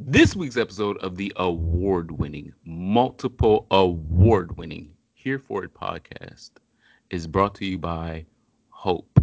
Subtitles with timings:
[0.00, 6.52] This week's episode of the award winning, multiple award winning Here For It podcast
[7.10, 8.24] is brought to you by
[8.70, 9.18] Hope.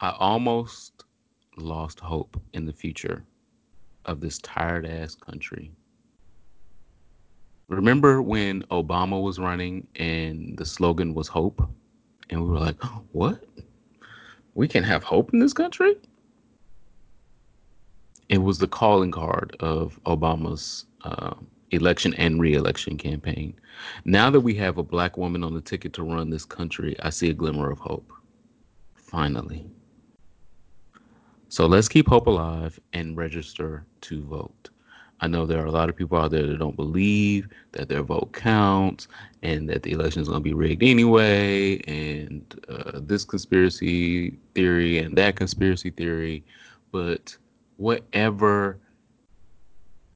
[0.00, 1.04] I almost
[1.58, 3.22] lost hope in the future
[4.06, 5.70] of this tired ass country.
[7.68, 11.68] Remember when Obama was running and the slogan was hope?
[12.30, 13.44] And we were like, what?
[14.54, 15.96] We can have hope in this country?
[18.28, 21.34] It was the calling card of Obama's uh,
[21.70, 23.54] election and re-election campaign.
[24.04, 27.10] Now that we have a black woman on the ticket to run this country, I
[27.10, 28.12] see a glimmer of hope.
[28.94, 29.66] Finally.
[31.48, 34.68] So let's keep hope alive and register to vote.
[35.20, 38.02] I know there are a lot of people out there that don't believe that their
[38.02, 39.08] vote counts
[39.42, 44.98] and that the election is going to be rigged anyway, and uh, this conspiracy theory
[44.98, 46.44] and that conspiracy theory.
[46.92, 47.36] But
[47.78, 48.80] whatever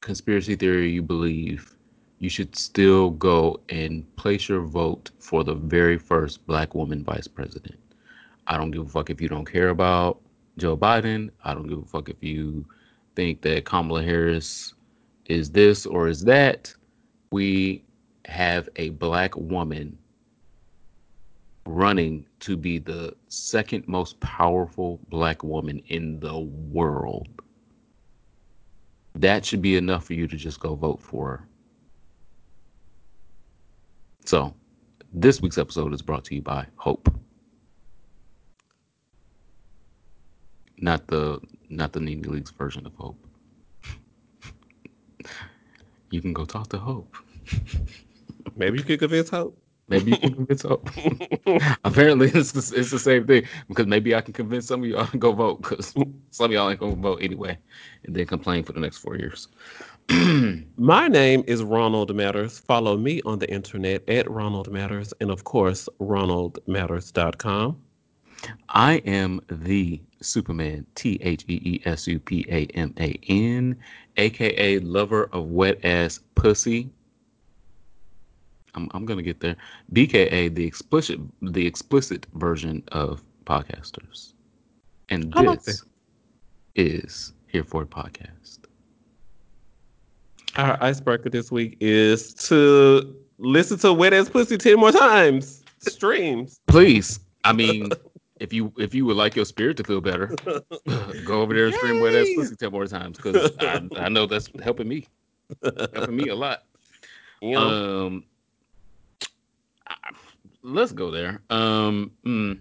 [0.00, 1.76] conspiracy theory you believe,
[2.18, 7.28] you should still go and place your vote for the very first black woman vice
[7.28, 7.78] president.
[8.48, 10.20] I don't give a fuck if you don't care about
[10.58, 11.30] Joe Biden.
[11.44, 12.66] I don't give a fuck if you
[13.14, 14.74] think that Kamala Harris
[15.26, 16.74] is this or is that.
[17.30, 17.84] We
[18.24, 19.96] have a black woman
[21.64, 27.41] running to be the second most powerful black woman in the world
[29.14, 31.48] that should be enough for you to just go vote for her.
[34.24, 34.54] So,
[35.12, 37.12] this week's episode is brought to you by Hope.
[40.78, 43.18] Not the not the Nene Leakes version of Hope.
[46.10, 47.14] you can go talk to Hope.
[48.56, 49.61] Maybe you could convince Hope.
[49.92, 50.88] Maybe you can convince Hope.
[51.84, 55.06] Apparently, it's the, it's the same thing because maybe I can convince some of y'all
[55.06, 55.94] to go vote because
[56.30, 57.58] some of y'all ain't gonna vote anyway,
[58.04, 59.48] and then complain for the next four years.
[60.78, 62.58] My name is Ronald Matters.
[62.58, 67.76] Follow me on the internet at Ronald Matters, and of course, RonaldMatters.com.
[68.70, 73.76] I am the Superman, T H E E S U P A M A N,
[74.16, 76.88] aka lover of wet ass pussy.
[78.74, 79.56] I'm, I'm gonna get there.
[79.92, 84.32] BKA the explicit the explicit version of podcasters,
[85.08, 85.60] and this like
[86.74, 88.58] is here for a podcast.
[90.56, 95.62] Our icebreaker this week is to listen to Wet Ass Pussy ten more times.
[95.80, 97.20] Streams, please.
[97.44, 97.90] I mean,
[98.40, 100.34] if you if you would like your spirit to feel better,
[101.24, 101.78] go over there and Yay!
[101.78, 105.06] stream Wet Ass Pussy ten more times because I, I know that's helping me,
[105.62, 106.64] helping me a lot.
[107.40, 107.58] Yeah.
[107.58, 108.24] Um,
[110.62, 111.42] let's go there.
[111.50, 112.58] Um, mm,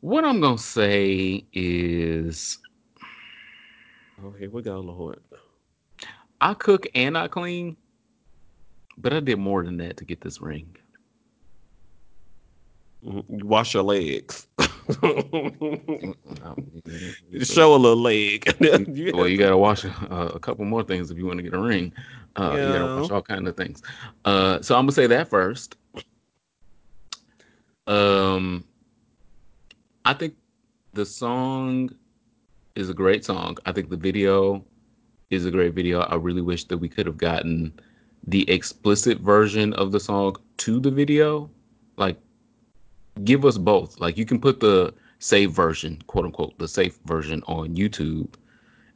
[0.00, 2.58] what I'm gonna say is,
[4.22, 5.20] oh, here we go, Lord.
[6.40, 7.76] I cook and I clean,
[8.98, 10.76] but I did more than that to get this ring.
[13.02, 14.48] You wash your legs.
[15.02, 16.14] Show
[17.74, 18.44] a little leg.
[19.14, 21.58] well, you gotta wash a, a, couple more things if you want to get a
[21.58, 21.92] ring.
[22.36, 22.66] Uh, yeah.
[22.66, 23.82] You gotta wash all kind of things.
[24.24, 25.76] Uh, so I'm gonna say that first.
[27.86, 28.64] Um,
[30.04, 30.34] I think
[30.92, 31.90] the song
[32.74, 33.56] is a great song.
[33.66, 34.64] I think the video
[35.30, 36.00] is a great video.
[36.00, 37.72] I really wish that we could have gotten
[38.26, 41.50] the explicit version of the song to the video.
[41.96, 42.18] Like,
[43.24, 43.98] give us both.
[44.00, 48.34] Like, you can put the safe version, quote unquote, the safe version on YouTube,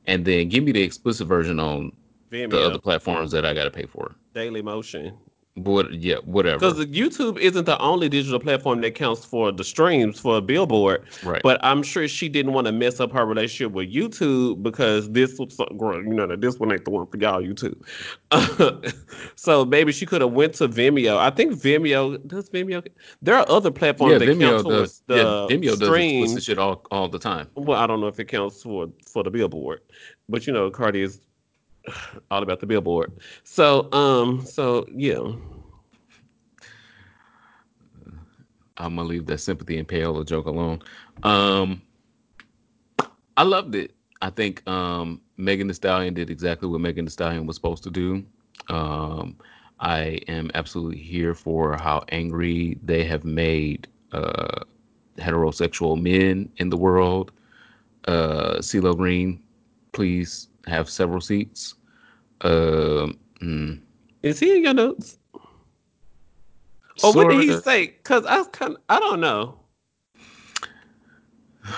[0.07, 1.93] and then give me the explicit version on
[2.31, 2.51] Vimeo.
[2.51, 4.15] the other platforms that I got to pay for.
[4.35, 5.17] Daily Motion.
[5.65, 5.93] What?
[5.93, 6.59] Yeah, whatever.
[6.59, 11.05] Because YouTube isn't the only digital platform that counts for the streams for a Billboard.
[11.23, 11.41] Right.
[11.43, 15.39] But I'm sure she didn't want to mess up her relationship with YouTube because this
[15.39, 17.81] was, you know, this one ain't the one for y'all YouTube.
[19.37, 21.17] so maybe she could have went to Vimeo.
[21.17, 22.87] I think Vimeo does Vimeo.
[23.23, 26.35] There are other platforms yeah, that Vimeo count towards the yeah, Vimeo does streams.
[26.35, 27.49] does shit all all the time.
[27.55, 29.81] Well, I don't know if it counts for for the Billboard,
[30.29, 31.21] but you know, Cardi is
[32.31, 33.13] all about the billboard.
[33.45, 35.33] So, um, so yeah.
[38.81, 40.83] I'm gonna leave that sympathy and Payola joke alone.
[41.23, 41.83] Um,
[43.37, 43.95] I loved it.
[44.23, 47.91] I think um, Megan Thee Stallion did exactly what Megan Thee Stallion was supposed to
[47.91, 48.25] do.
[48.69, 49.37] Um,
[49.81, 54.65] I am absolutely here for how angry they have made uh,
[55.19, 57.33] heterosexual men in the world.
[58.07, 59.43] Uh, CeeLo Green,
[59.93, 61.75] please have several seats.
[62.43, 63.09] Uh,
[63.41, 63.81] mm.
[64.23, 65.19] Is he in your notes?
[67.03, 67.87] Or what did he say?
[67.89, 69.61] Because I kind I don't know.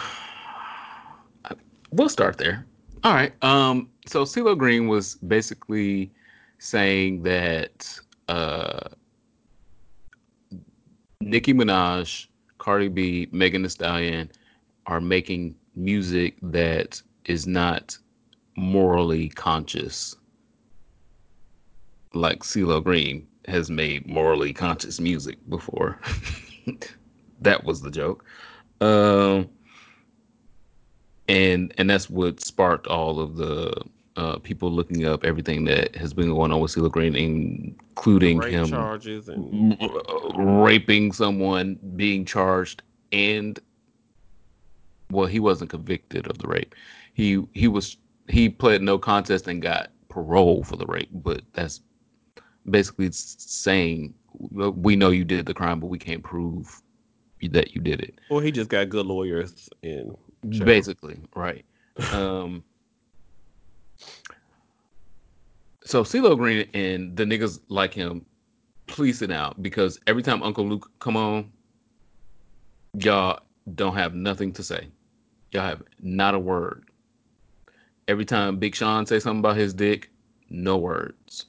[1.95, 2.65] We'll start there.
[3.05, 3.35] All right.
[3.45, 6.11] Um, so CeeLo Green was basically
[6.59, 8.89] saying that uh,
[11.21, 14.31] Nicki Minaj, Cardi B, Megan Thee Stallion
[14.87, 17.99] are making music that is not
[18.57, 20.17] morally conscious,
[22.15, 25.99] like CeeLo Green has made morally conscious music before.
[27.41, 28.25] that was the joke.
[28.81, 29.49] Um,
[31.29, 33.73] and and that's what sparked all of the
[34.17, 38.53] uh, people looking up everything that has been going on with CeeLo Green, including Rape
[38.53, 39.79] him charges and
[40.37, 43.59] raping someone, being charged, and
[45.11, 46.75] well, he wasn't convicted of the rape.
[47.15, 47.97] He he was
[48.29, 51.81] he pled no contest and got parole for the rape, but that's
[52.69, 54.15] basically saying
[54.51, 56.81] we know you did the crime, but we can't prove
[57.51, 58.21] that you did it.
[58.31, 60.17] or he just got good lawyers and.
[60.65, 61.65] Basically, right.
[62.13, 62.65] Um,
[65.85, 68.25] so CeeLo Green and the niggas like him
[68.87, 71.53] policing out because every time Uncle Luke come on,
[72.95, 73.41] y'all
[73.75, 74.89] don't have nothing to say.
[75.51, 76.85] Y'all have not a word.
[78.09, 80.11] Every time Big Sean say something about his dick,
[80.51, 81.47] no words.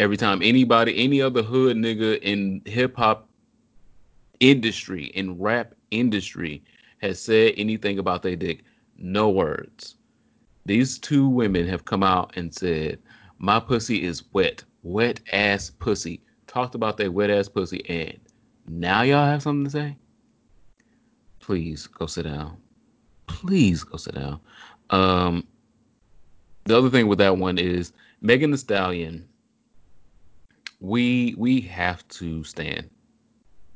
[0.00, 3.28] Every time anybody, any other hood nigga in hip hop
[4.40, 6.64] industry, in rap industry,
[7.02, 8.64] has said anything about their dick,
[8.96, 9.96] no words.
[10.64, 12.98] These two women have come out and said,
[13.40, 16.22] My pussy is wet, wet ass pussy.
[16.46, 18.18] Talked about their wet ass pussy, and
[18.66, 19.96] now y'all have something to say?
[21.40, 22.56] Please go sit down.
[23.26, 24.40] Please go sit down.
[24.88, 25.46] Um,
[26.64, 27.92] the other thing with that one is
[28.22, 29.28] Megan Thee Stallion.
[30.80, 32.88] We we have to stand.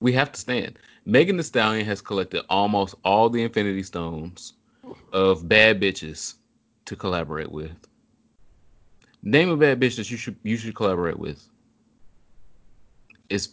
[0.00, 0.78] We have to stand.
[1.06, 4.54] Megan Thee Stallion has collected almost all the Infinity Stones
[5.12, 6.34] of bad bitches
[6.86, 7.72] to collaborate with.
[9.22, 11.46] Name a bad bitch that you should you should collaborate with.
[13.28, 13.50] It's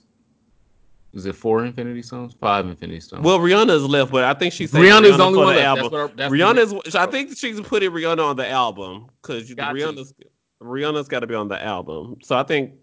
[1.14, 2.34] is it four Infinity Stones?
[2.40, 3.24] Five Infinity Stones.
[3.24, 5.84] Well, Rihanna's left, but I think she's Rihanna's the only for one the left.
[5.84, 6.12] album.
[6.16, 6.96] That's what I- Rihanna's.
[6.96, 9.50] I think she's putting Rihanna on the album because.
[9.52, 10.14] Rihanna's
[10.62, 12.18] Rihanna's got to be on the album.
[12.22, 12.74] So I think,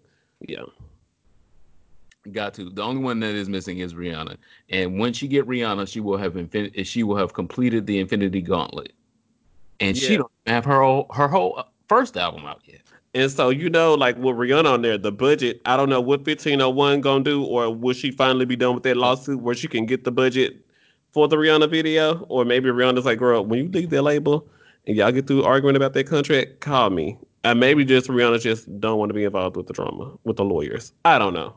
[0.47, 0.63] yeah,
[2.31, 2.69] Got to.
[2.69, 4.37] The only one that is missing is Rihanna.
[4.69, 8.41] And once you get Rihanna, she will have infin- she will have completed the Infinity
[8.41, 8.93] Gauntlet.
[9.79, 10.17] And she Yeah.
[10.17, 12.81] don't have her whole, her whole uh, first album out yet.
[13.15, 15.61] And so you know, like with Rihanna on there, the budget.
[15.65, 18.75] I don't know what fifteen oh one gonna do, or will she finally be done
[18.75, 20.63] with that lawsuit where she can get the budget
[21.11, 24.47] for the Rihanna video, or maybe Rihanna's like, girl, when you leave that label
[24.85, 27.17] and y'all get through arguing about that contract, call me.
[27.43, 30.43] And maybe just Rihanna just don't want to be involved with the drama with the
[30.43, 30.91] lawyers.
[31.05, 31.55] I don't know.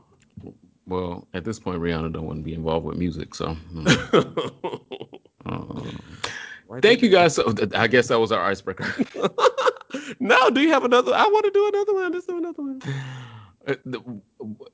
[0.86, 3.34] Well, at this point, Rihanna don't want to be involved with music.
[3.34, 5.08] So, mm.
[5.44, 5.82] Uh,
[6.80, 7.34] thank you guys.
[7.34, 8.86] So, I guess that was our icebreaker.
[10.20, 11.12] no, do you have another?
[11.14, 12.12] I want to do another one.
[12.12, 12.80] Let's do another one.
[13.66, 14.00] Uh, the-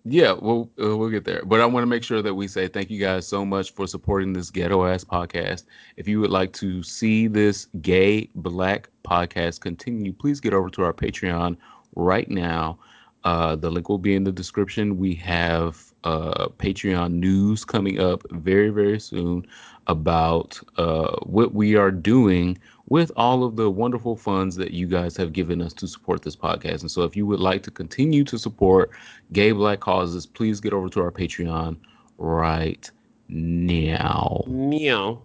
[0.05, 1.43] yeah, we'll uh, we'll get there.
[1.45, 3.87] But I want to make sure that we say thank you guys so much for
[3.87, 5.65] supporting this ghetto ass podcast.
[5.97, 10.85] If you would like to see this gay black podcast continue, please get over to
[10.85, 11.57] our Patreon
[11.97, 12.79] right now.
[13.25, 14.97] Uh, the link will be in the description.
[14.97, 19.47] We have uh, Patreon news coming up very very soon
[19.87, 22.59] about uh, what we are doing
[22.91, 26.37] with all of the wonderful funds that you guys have given us to support this
[26.37, 26.81] podcast.
[26.81, 28.91] And so, if you would like to continue to support
[29.33, 31.77] gay black causes, please get over to our Patreon
[32.19, 32.91] right
[33.29, 34.45] now.
[34.47, 35.23] Meow.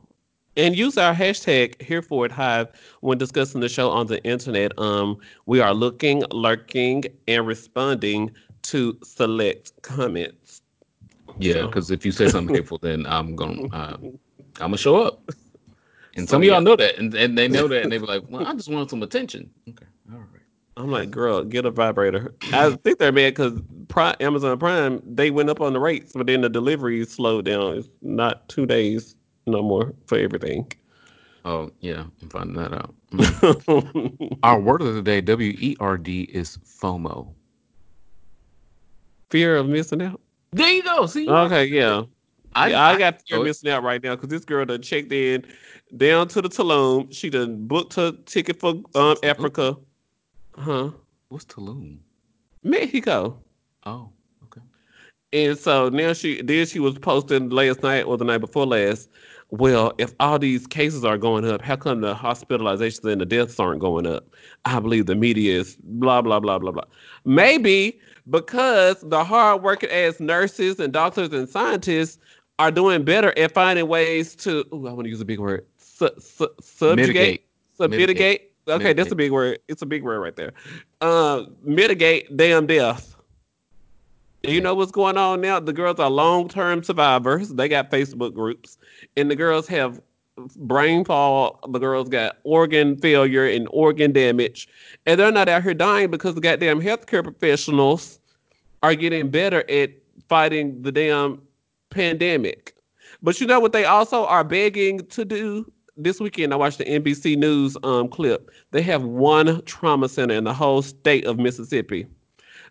[0.55, 2.67] And use our hashtag here for it hive
[3.01, 4.77] when discussing the show on the internet.
[4.77, 5.17] Um,
[5.47, 8.29] we are looking, lurking, and responding
[8.63, 10.61] to select comments.
[11.39, 14.13] Yeah, So- because if you say something hateful, then I'm gonna uh, I'm
[14.59, 15.27] gonna show up.
[16.15, 18.23] And some of y'all know that, and, and they know that, and they be like,
[18.29, 20.41] "Well, I just want some attention." Okay, all right.
[20.75, 22.33] I'm like, girl, get a vibrator.
[22.51, 26.27] I think they're mad because Prime, Amazon Prime they went up on the rates, but
[26.27, 27.77] then the delivery slowed down.
[27.77, 29.15] It's not two days
[29.45, 30.71] no more for everything.
[31.45, 32.93] Oh yeah, I'm finding that out.
[33.11, 34.37] Mm.
[34.43, 37.33] Our word of the day, W E R D, is FOMO.
[39.29, 40.21] Fear of missing out.
[40.51, 41.05] There you go.
[41.05, 42.03] See, Okay, yeah.
[42.55, 44.81] I, yeah, I, got fear know of missing out right now because this girl done
[44.81, 45.45] checked in
[45.97, 47.13] down to the Tulum.
[47.13, 49.17] She done booked her ticket for um?
[49.23, 49.77] Africa.
[50.57, 50.91] Huh?
[51.29, 51.97] What's Tulum?
[52.63, 53.39] Mexico.
[53.85, 54.09] Oh,
[54.45, 54.61] okay.
[55.33, 59.09] And so now she then she was posting last night or the night before last.
[59.49, 63.59] Well, if all these cases are going up, how come the hospitalizations and the deaths
[63.59, 64.25] aren't going up?
[64.65, 66.85] I believe the media is blah blah blah blah blah.
[67.25, 72.17] Maybe because the hardworking ass nurses and doctors and scientists
[72.59, 74.65] are doing better at finding ways to.
[74.73, 75.65] Ooh, I want to use a big word.
[75.77, 77.45] su- su- subjugate, Mitigate.
[77.77, 78.17] sub- Mitigate.
[78.19, 78.49] mitigate.
[78.67, 79.59] Okay, that's a big word.
[79.67, 80.53] It's a big word right there.
[81.01, 83.15] Uh, mitigate damn death.
[84.43, 85.59] You know what's going on now?
[85.59, 87.49] The girls are long term survivors.
[87.49, 88.77] They got Facebook groups,
[89.15, 90.01] and the girls have
[90.57, 91.59] brain fall.
[91.69, 94.67] The girls got organ failure and organ damage,
[95.05, 98.19] and they're not out here dying because the goddamn healthcare professionals
[98.81, 99.91] are getting better at
[100.27, 101.41] fighting the damn
[101.93, 102.75] pandemic.
[103.21, 106.53] But you know what they also are begging to do this weekend?
[106.53, 108.51] I watched the NBC News um clip.
[108.71, 112.07] They have one trauma center in the whole state of Mississippi.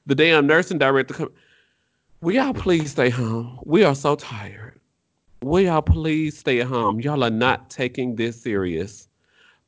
[0.06, 1.30] The damn nursing director come.
[2.20, 3.58] Will y'all please stay home?
[3.64, 4.78] We are so tired.
[5.42, 7.00] Will y'all please stay at home?
[7.00, 9.08] Y'all are not taking this serious.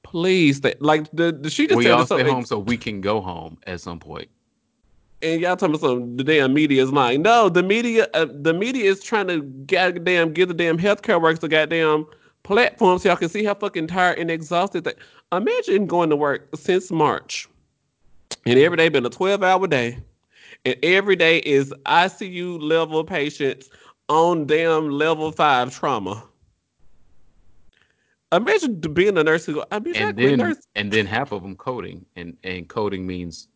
[0.05, 0.75] Please stay.
[0.79, 3.81] Like the, the she just We all stay home so we can go home at
[3.81, 4.29] some point.
[5.25, 7.23] And y'all talking about some the damn media is lying.
[7.23, 11.43] No, the media uh, the media is trying to goddamn give the damn healthcare workers
[11.43, 12.07] a goddamn
[12.43, 14.93] platform so y'all can see how fucking tired and exhausted they
[15.33, 17.49] imagine going to work since March
[18.45, 19.99] and every day been a 12 hour day
[20.64, 23.71] and every day is ICU level patients
[24.09, 26.23] on damn level five trauma.
[28.33, 30.66] Imagine being a nurse who I mean, And then nurse.
[30.75, 33.49] and then half of them coding and and coding means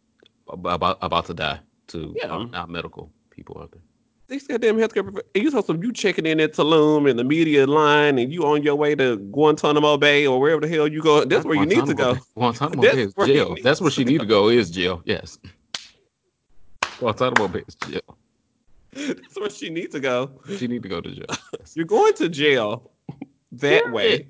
[0.48, 2.28] about about to die to Yeah.
[2.28, 3.82] our, our medical people out there.
[4.28, 7.66] these goddamn healthcare and you saw some you checking in at Tulum and the media
[7.66, 11.24] line and you on your way to Guantanamo Bay or wherever the hell you go.
[11.24, 12.16] That's where you need to go.
[12.36, 13.56] Guantanamo Bay- Guantanamo That's Bay is jail.
[13.62, 15.02] That's where she need to go is jail.
[15.06, 15.38] Yes.
[16.98, 18.18] Guantanamo Bay is jail.
[18.92, 20.30] That's where she needs to go.
[20.58, 21.26] She need to go to jail.
[21.74, 22.90] You're going to jail
[23.52, 23.92] that Period.
[23.92, 24.28] way.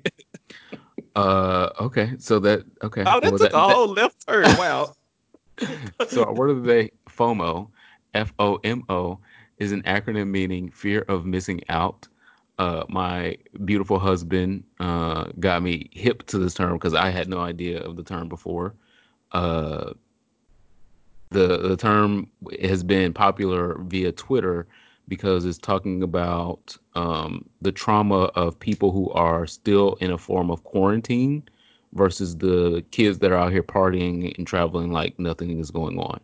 [1.15, 2.13] Uh, okay.
[2.19, 3.01] So that okay.
[3.05, 4.45] Oh, that Well, took that- a that- whole left turn.
[4.57, 4.93] Wow.
[6.07, 7.69] so our word of the day, FOMO,
[8.13, 9.19] F O M O,
[9.57, 12.07] is an acronym meaning fear of missing out.
[12.57, 17.39] Uh, my beautiful husband uh, got me hip to this term because I had no
[17.39, 18.75] idea of the term before.
[19.31, 19.93] Uh,
[21.29, 22.27] the the term
[22.61, 24.67] has been popular via Twitter
[25.07, 30.51] because it's talking about um, the trauma of people who are still in a form
[30.51, 31.43] of quarantine
[31.93, 36.19] versus the kids that are out here partying and traveling like nothing is going on.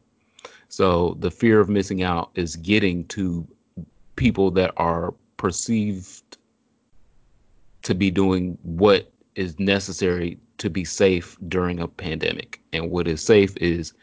[0.69, 3.47] So the fear of missing out is getting to
[4.15, 6.37] people that are perceived
[7.83, 12.61] to be doing what is necessary to be safe during a pandemic.
[12.73, 13.93] And what is safe is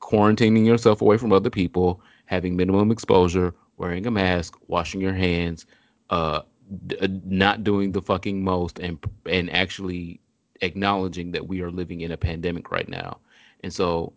[0.00, 5.66] quarantining yourself away from other people, having minimum exposure, wearing a mask, washing your hands,
[6.10, 6.42] uh,
[6.86, 10.20] d- uh, not doing the fucking most, and and actually
[10.62, 13.18] acknowledging that we are living in a pandemic right now.
[13.62, 14.12] And so,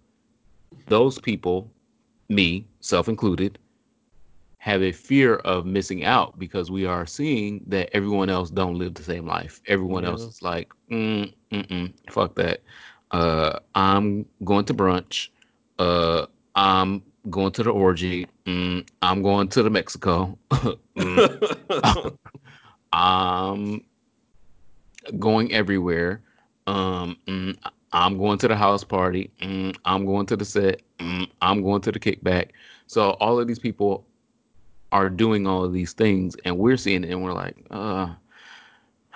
[0.88, 1.70] those people,
[2.30, 3.60] me, self included,
[4.58, 8.96] have a fear of missing out because we are seeing that everyone else don't live
[8.96, 9.62] the same life.
[9.68, 12.62] Everyone else is like, mm, mm-mm, fuck that.
[13.12, 15.30] Uh, I'm going to brunch.
[15.78, 16.26] Uh,
[16.56, 18.28] I'm going to the orgy.
[18.46, 20.38] Mm, I'm going to the Mexico.
[20.96, 22.18] Mm,
[22.94, 23.84] I'm
[25.20, 26.22] going everywhere.
[26.68, 27.58] Um, mm,
[27.92, 29.32] I'm going to the house party.
[29.42, 30.82] Mm, I'm going to the set.
[31.00, 32.50] Mm, I'm going to the kickback.
[32.88, 34.06] So all of these people
[34.92, 38.14] are doing all of these things, and we're seeing it, and we're like, uh,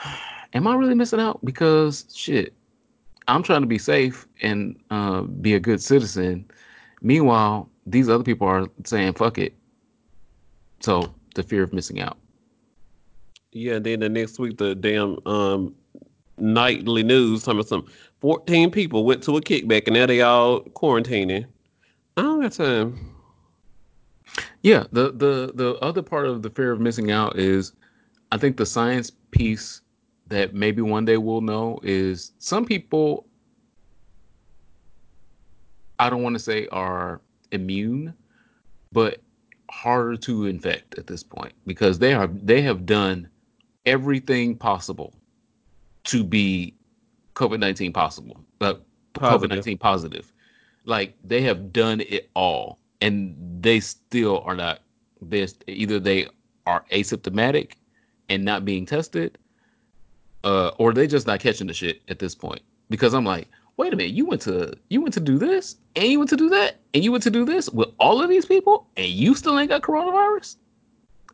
[0.54, 1.44] am I really missing out?
[1.44, 2.54] Because shit,
[3.28, 6.50] I'm trying to be safe and uh, be a good citizen.
[7.02, 9.56] Meanwhile, these other people are saying, fuck it.
[10.82, 12.18] So the fear of missing out.
[13.52, 15.76] yeah, then the next week the damn um
[16.42, 17.86] nightly news talking about some
[18.22, 21.46] 14 people went to a kickback and now they all quarantining.
[22.18, 23.16] I don't got time.
[24.62, 27.74] Yeah, the the the other part of the fear of missing out is
[28.32, 29.82] I think the science piece
[30.28, 33.26] that maybe one day we'll know is some people
[35.98, 38.14] I don't want to say are immune,
[38.92, 39.22] but
[39.70, 43.30] harder to infect at this point because they are they have done
[43.86, 45.14] everything possible
[46.10, 46.74] to be
[47.36, 48.40] COVID-19 possible.
[48.62, 48.76] Uh,
[49.14, 49.64] Positive.
[49.64, 50.32] COVID-19 positive.
[50.86, 54.80] Like they have done it all and they still are not
[55.22, 56.28] this either they
[56.66, 57.74] are asymptomatic
[58.30, 59.38] and not being tested
[60.44, 63.48] uh or they just not catching the shit at this point because i'm like
[63.78, 66.38] wait a minute you went to you went to do this and you went to
[66.38, 69.36] do that and you went to do this with all of these people and you
[69.36, 70.56] still ain't got coronavirus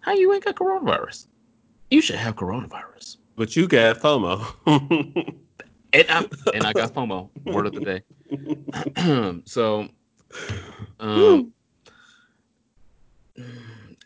[0.02, 1.28] how you ain't got coronavirus
[1.92, 4.46] you should have coronavirus But you got FOMO.
[5.94, 7.30] and I and I got FOMO.
[7.46, 9.42] Word of the day.
[9.46, 9.88] so,
[11.00, 11.52] um,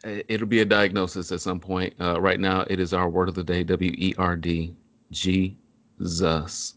[0.03, 1.93] it- it'll be a diagnosis at some point.
[1.99, 4.75] Uh, right now, it is our word of the day: W E R D
[5.11, 5.57] G
[5.99, 6.75] Jesus.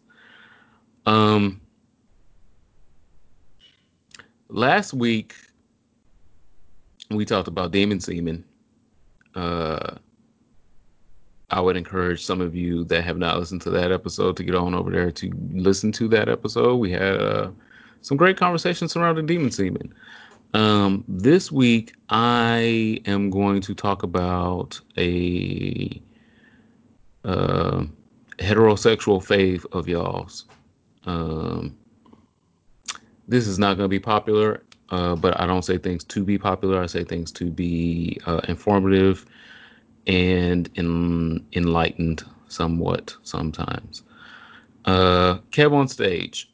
[1.07, 1.61] Um,
[4.49, 5.35] last week
[7.11, 8.45] we talked about demon semen.
[9.35, 9.97] Uh,
[11.53, 14.55] I would encourage some of you that have not listened to that episode to get
[14.55, 16.77] on over there to listen to that episode.
[16.77, 17.51] We had uh,
[18.01, 19.95] some great conversations surrounding demon semen.
[20.55, 26.01] Um, this week, I am going to talk about a
[27.25, 27.85] uh,
[28.39, 30.47] heterosexual fave of y'all's.
[31.05, 31.77] Um,
[33.29, 36.39] this is not going to be popular, uh, but I don't say things to be
[36.39, 36.83] popular.
[36.83, 39.27] I say things to be uh, informative
[40.07, 44.03] and en- enlightened somewhat sometimes.
[44.85, 46.51] Uh, Kev on stage.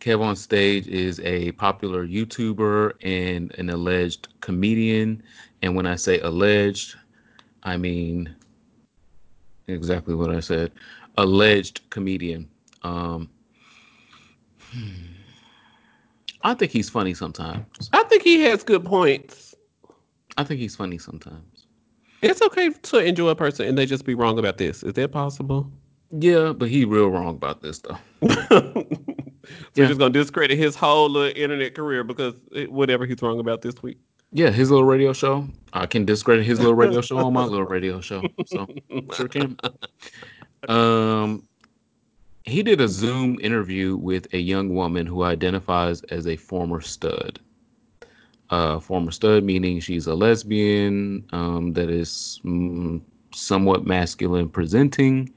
[0.00, 5.22] Kev on stage is a popular YouTuber and an alleged comedian.
[5.62, 6.96] And when I say alleged,
[7.62, 8.34] I mean
[9.66, 10.72] exactly what I said.
[11.16, 12.48] Alleged comedian.
[12.82, 13.30] Um,
[16.42, 17.88] I think he's funny sometimes.
[17.92, 19.43] I think he has good points.
[20.36, 21.66] I think he's funny sometimes.
[22.22, 24.82] It's okay to enjoy a person and they just be wrong about this.
[24.82, 25.70] Is that possible?
[26.10, 27.98] Yeah, but he real wrong about this though.
[28.30, 28.86] so
[29.74, 29.86] Yeah.
[29.86, 33.82] just gonna discredit his whole little internet career because it, whatever he's wrong about this
[33.82, 33.98] week.
[34.32, 35.46] Yeah, his little radio show.
[35.74, 38.22] I can discredit his little radio show on my little radio show.
[38.46, 38.66] So
[39.12, 39.56] sure can.
[40.68, 41.46] Um,
[42.44, 47.38] he did a Zoom interview with a young woman who identifies as a former stud.
[48.50, 53.00] Uh, former stud meaning she's a lesbian um, that is mm,
[53.32, 55.32] somewhat masculine presenting.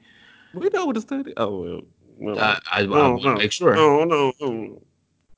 [0.52, 1.32] We know what the study.
[1.36, 1.80] Oh well.
[2.18, 3.34] well I, I, I Oh, want to no.
[3.36, 3.76] make sure.
[3.76, 4.32] oh no.
[4.40, 4.82] oh.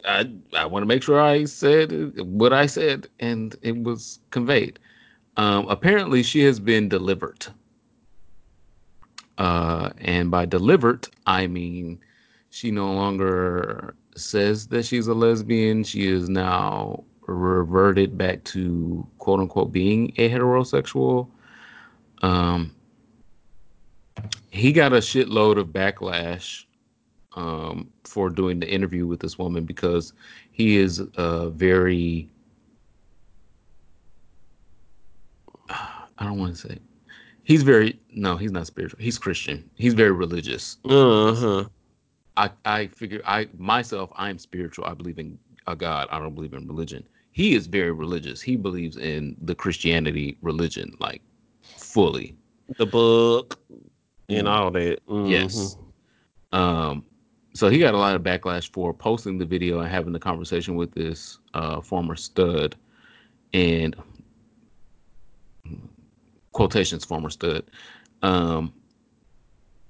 [0.05, 4.79] I I want to make sure I said what I said and it was conveyed.
[5.37, 7.47] Um, apparently, she has been delivered.
[9.39, 12.01] Uh, and by delivered, I mean
[12.51, 15.85] she no longer says that she's a lesbian.
[15.85, 21.29] She is now reverted back to quote unquote being a heterosexual.
[22.23, 22.75] Um,
[24.51, 26.65] he got a shitload of backlash
[27.35, 30.13] um, for doing the interview with this woman because
[30.51, 32.29] he is uh, very.
[35.69, 36.79] I don't want to say.
[37.45, 38.37] He's very no.
[38.37, 39.01] He's not spiritual.
[39.01, 39.69] He's Christian.
[39.75, 40.77] He's very religious.
[40.85, 41.65] Uh-huh.
[42.37, 44.85] I I figure I myself I am spiritual.
[44.85, 46.09] I believe in a God.
[46.11, 47.07] I don't believe in religion.
[47.41, 48.43] He is very religious.
[48.43, 51.23] He believes in the Christianity religion like
[51.63, 52.37] fully.
[52.77, 53.59] The book
[54.29, 54.51] and Mm.
[54.51, 54.99] all that.
[55.09, 55.79] Yes.
[56.53, 56.59] Mhm.
[56.59, 57.05] Um,
[57.55, 60.75] so he got a lot of backlash for posting the video and having the conversation
[60.75, 62.77] with this uh, former stud
[63.55, 63.97] and
[66.53, 67.65] quotations former stud.
[68.21, 68.71] Um,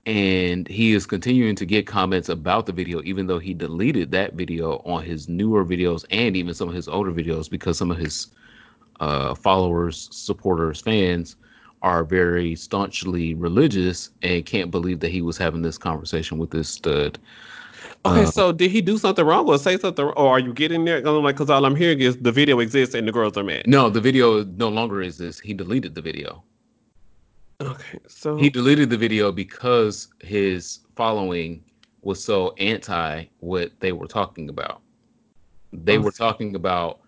[0.06, 4.34] and he is continuing to get comments about the video, even though he deleted that
[4.34, 7.98] video on his newer videos and even some of his older videos because some of
[7.98, 8.28] his
[9.00, 11.36] uh, followers, supporters, fans
[11.82, 16.68] are very staunchly religious and can't believe that he was having this conversation with this
[16.68, 17.18] stud.
[18.04, 20.84] Okay, Uh, so did he do something wrong or say something, or are you getting
[20.84, 20.98] there?
[20.98, 23.66] I'm like, because all I'm hearing is the video exists and the girls are mad.
[23.66, 25.40] No, the video no longer exists.
[25.40, 26.42] He deleted the video.
[27.60, 31.62] Okay, so He deleted the video because his following
[32.02, 34.80] was so anti what they were talking about.
[35.72, 37.00] They Oh, were talking about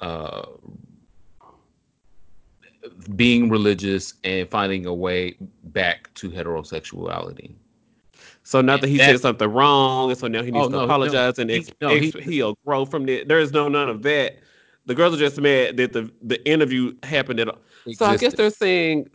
[0.00, 0.46] uh,
[3.14, 7.54] being religious and finding a way back to heterosexuality.
[8.42, 10.78] So now that he said something wrong, and so now he needs Oh, to no,
[10.78, 10.84] no.
[10.84, 13.28] apologize and He- ex- no, he- ex- he'll grow from it.
[13.28, 14.38] There is no none of that.
[14.86, 17.58] The girls are just mad that the, the interview happened at all.
[17.92, 19.08] So I guess they're saying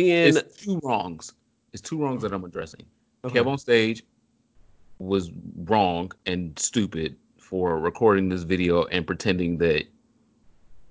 [0.00, 1.32] seeing it's two wrongs.
[1.72, 2.86] It's two wrongs that I'm addressing.
[3.24, 3.38] Okay.
[3.40, 4.04] Kev on stage
[4.98, 5.30] was
[5.64, 9.84] wrong and stupid for recording this video and pretending that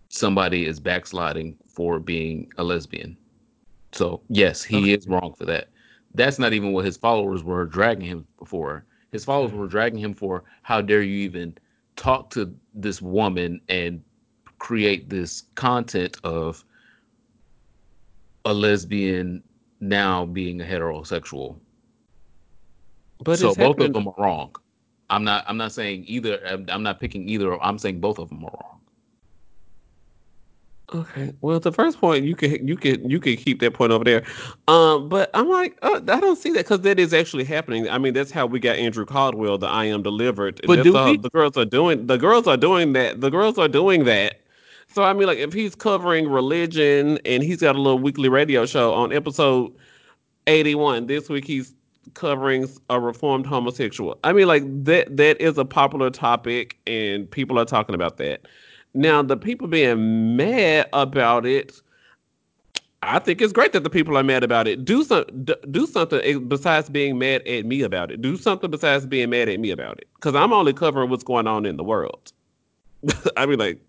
[0.09, 3.17] somebody is backsliding for being a lesbian.
[3.91, 4.93] So yes, he Okay.
[4.93, 5.69] is wrong for that.
[6.13, 8.85] That's not even what his followers were dragging him for.
[9.11, 11.57] His followers were dragging him for how dare you even
[11.95, 14.01] talk to this woman and
[14.59, 16.63] create this content of
[18.45, 19.43] a lesbian
[19.81, 21.57] now being a heterosexual.
[23.23, 24.55] but so both happening- of them are wrong.
[25.09, 25.45] I'm not.
[25.47, 26.39] I'm not saying either.
[26.47, 27.61] I'm, I'm not picking either.
[27.61, 28.79] I'm saying both of them are wrong.
[30.93, 31.33] Okay.
[31.41, 34.23] Well, the first point you can you can you can keep that point over there,
[34.67, 35.09] um.
[35.09, 37.89] But I'm like, uh, I don't see that because that is actually happening.
[37.89, 40.61] I mean, that's how we got Andrew Caldwell, the I am delivered.
[40.65, 41.17] But that's do all we?
[41.17, 42.07] the girls are doing.
[42.07, 43.21] The girls are doing that.
[43.21, 44.41] The girls are doing that.
[44.95, 48.65] So I mean, like, if he's covering religion and he's got a little weekly radio
[48.65, 49.73] show on episode
[50.47, 51.07] 81.
[51.07, 51.73] This week he's
[52.13, 54.17] covering a reformed homosexual.
[54.23, 58.47] I mean, like that that is a popular topic and people are talking about that.
[58.93, 61.81] Now, the people being mad about it,
[63.03, 64.85] I think it's great that the people are mad about it.
[64.85, 65.25] Do some
[65.71, 68.21] do something eh, besides being mad at me about it.
[68.21, 70.07] Do something besides being mad at me about it.
[70.15, 72.31] Because I'm only covering what's going on in the world.
[73.37, 73.81] I mean, like,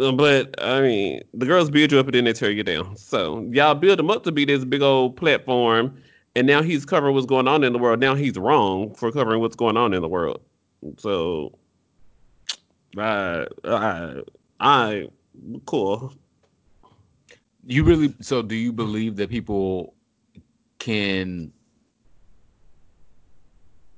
[0.00, 2.96] Um, but I mean, the girls build you up and then they tear you down.
[2.96, 5.94] So y'all build him up to be this big old platform,
[6.34, 8.00] and now he's covering what's going on in the world.
[8.00, 10.40] Now he's wrong for covering what's going on in the world.
[10.96, 11.58] So,
[12.96, 14.22] I, I,
[14.58, 15.08] I,
[15.66, 16.14] cool.
[17.66, 19.94] You really so do you believe that people
[20.78, 21.52] can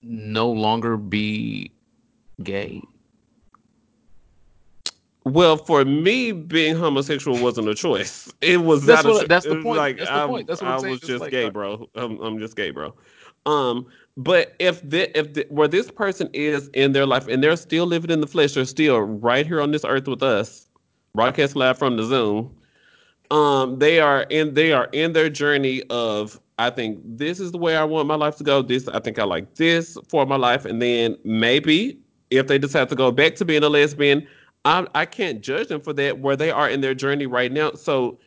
[0.02, 1.70] no longer be
[2.42, 2.82] gay?
[5.24, 8.32] Well, for me, being homosexual wasn't a choice.
[8.42, 9.78] It was that's not what, a that's the point.
[9.78, 10.46] like That's the point.
[10.48, 10.90] That's what I I'm saying.
[10.90, 11.88] was just like, gay, bro.
[11.94, 12.92] I'm, I'm just gay, bro.
[13.46, 17.56] Um, but if the, if the, where this person is in their life and they're
[17.56, 20.68] still living in the flesh, they're still right here on this earth with us,
[21.14, 22.54] broadcast live from the Zoom.
[23.30, 27.58] Um, they are in they are in their journey of I think this is the
[27.58, 28.60] way I want my life to go.
[28.60, 31.98] This I think I like this for my life, and then maybe
[32.30, 34.26] if they decide to go back to being a lesbian,
[34.64, 37.72] I I can't judge them for that where they are in their journey right now.
[37.72, 38.18] So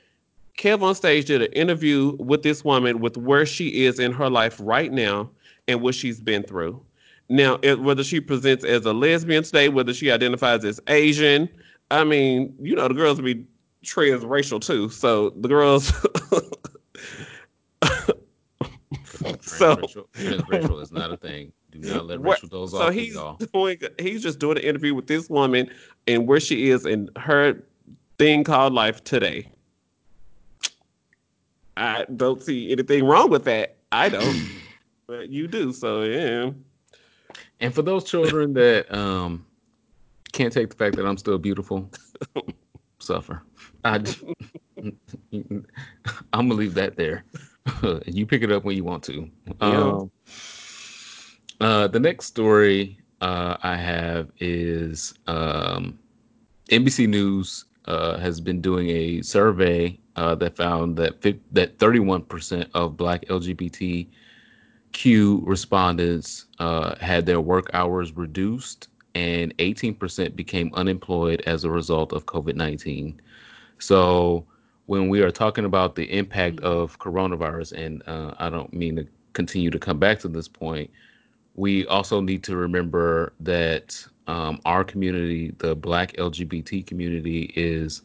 [0.58, 4.30] Kev on stage did an interview with this woman with where she is in her
[4.30, 5.30] life right now
[5.68, 6.82] and what she's been through.
[7.28, 11.50] Now, it, whether she presents as a lesbian today, whether she identifies as Asian,
[11.90, 13.46] I mean, you know, the girls be
[13.84, 14.90] transracial too.
[14.90, 15.88] So the girls,
[19.42, 21.52] so transracial, transracial is not a thing.
[21.82, 23.78] Do not let racial those So off you, he's doing.
[24.00, 25.70] He's just doing an interview with this woman
[26.08, 27.62] and where she is in her
[28.18, 29.50] thing called life today.
[31.78, 33.78] I don't see anything wrong with that.
[33.92, 34.50] I don't,
[35.08, 35.74] but you do.
[35.74, 36.52] So yeah.
[37.60, 39.46] And for those children that um
[40.32, 41.90] can't take the fact that I'm still beautiful,
[43.00, 43.42] suffer.
[43.84, 43.96] I,
[44.78, 45.66] I'm
[46.34, 47.24] gonna leave that there.
[48.06, 49.30] you pick it up when you want to.
[49.62, 49.78] Yeah.
[49.78, 50.12] Um,
[51.62, 55.98] uh, the next story uh, I have is um,
[56.70, 62.70] NBC News uh, has been doing a survey uh, that found that fi- that 31%
[62.74, 64.08] of Black LGBTQ
[65.46, 72.26] respondents uh, had their work hours reduced, and 18% became unemployed as a result of
[72.26, 73.22] COVID 19.
[73.80, 74.46] So
[74.88, 78.04] when we are talking about the impact of coronavirus, and
[78.40, 80.90] I don't mean to continue to come back to this point,
[81.56, 88.02] we also need to remember that um, our community, the Black LGBT community, is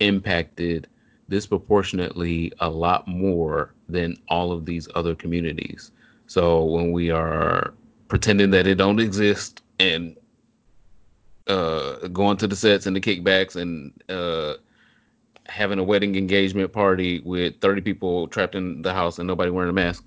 [0.00, 0.86] impacted
[1.28, 5.90] disproportionately a lot more than all of these other communities.
[6.26, 7.74] So when we are
[8.08, 10.16] pretending that it don't exist and
[11.48, 14.54] uh, going to the sets and the kickbacks and uh,
[15.46, 19.70] having a wedding engagement party with 30 people trapped in the house and nobody wearing
[19.70, 20.04] a mask.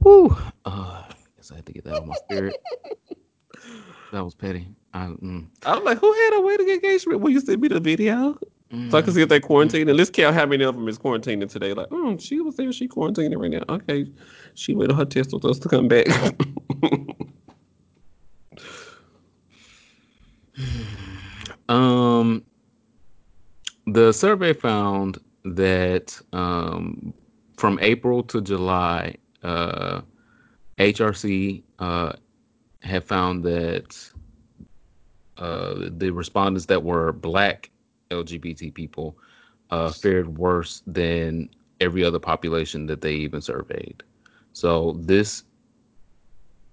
[0.00, 0.36] Whoo!
[0.64, 1.02] Uh,
[1.50, 2.56] I I had to get that on my spirit.
[4.12, 4.68] That was petty.
[4.94, 7.20] I, mm, I'm like, who had a wedding engagement?
[7.20, 8.38] Will you send me the video?
[8.90, 9.88] So I can see if they quarantine.
[9.88, 11.72] And let's count how many of them is quarantining today.
[11.72, 13.74] Like, mm, she was there, she quarantining right now.
[13.74, 14.06] Okay.
[14.54, 16.06] She waited her test with us to come back.
[21.68, 22.44] Um,
[23.86, 27.12] the survey found that um,
[27.56, 30.00] from April to July, uh,
[30.78, 32.12] HRC uh,
[32.82, 34.10] have found that
[35.36, 37.70] uh, the respondents that were Black
[38.10, 39.16] LGBT people
[39.70, 44.02] uh, fared worse than every other population that they even surveyed.
[44.52, 45.44] So this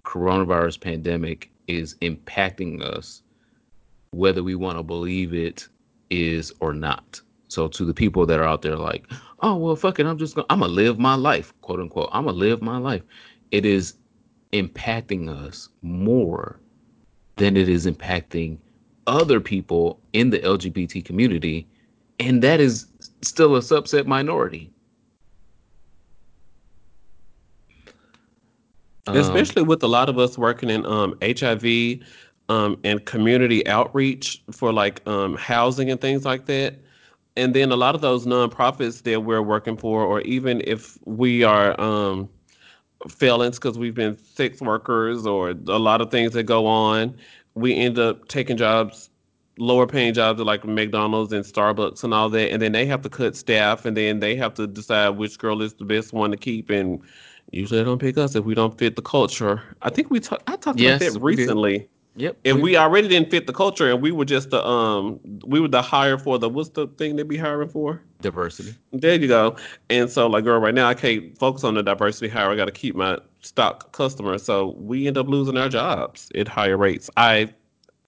[0.03, 3.23] coronavirus pandemic is impacting us
[4.11, 5.67] whether we want to believe it
[6.09, 7.21] is or not.
[7.47, 9.05] So to the people that are out there like,
[9.41, 12.09] oh well fuck it, I'm just gonna I'm gonna live my life, quote unquote.
[12.11, 13.03] I'm gonna live my life.
[13.55, 13.93] It is
[14.51, 16.59] impacting us more
[17.37, 18.57] than it is impacting
[19.07, 21.65] other people in the LGBT community.
[22.19, 22.85] And that is
[23.21, 24.73] still a subset minority.
[29.07, 31.99] Um, Especially with a lot of us working in um, HIV
[32.49, 36.75] um, and community outreach for like um, housing and things like that.
[37.37, 41.43] And then a lot of those nonprofits that we're working for, or even if we
[41.43, 42.27] are um,
[43.09, 47.15] felons because we've been sex workers or a lot of things that go on.
[47.55, 49.09] We end up taking jobs
[49.57, 53.01] lower paying jobs at like McDonald's and Starbucks and all that, and then they have
[53.03, 56.31] to cut staff, and then they have to decide which girl is the best one
[56.31, 57.01] to keep, and
[57.51, 59.61] usually they don't pick us if we don't fit the culture.
[59.81, 60.43] I think we talked.
[60.49, 61.89] I talked Yes, about that recently.
[62.17, 62.37] Yep.
[62.45, 65.67] And we already didn't fit the culture, and we were just the um, we were
[65.67, 68.01] the hire for the what's the thing they be hiring for?
[68.25, 68.73] diversity.
[68.91, 69.55] There you go.
[69.89, 72.49] And so, like, girl, right now I can't focus on the diversity hire.
[72.49, 74.43] I got to keep my stock customers.
[74.43, 77.09] So we end up losing our jobs at higher rates.
[77.17, 77.53] I,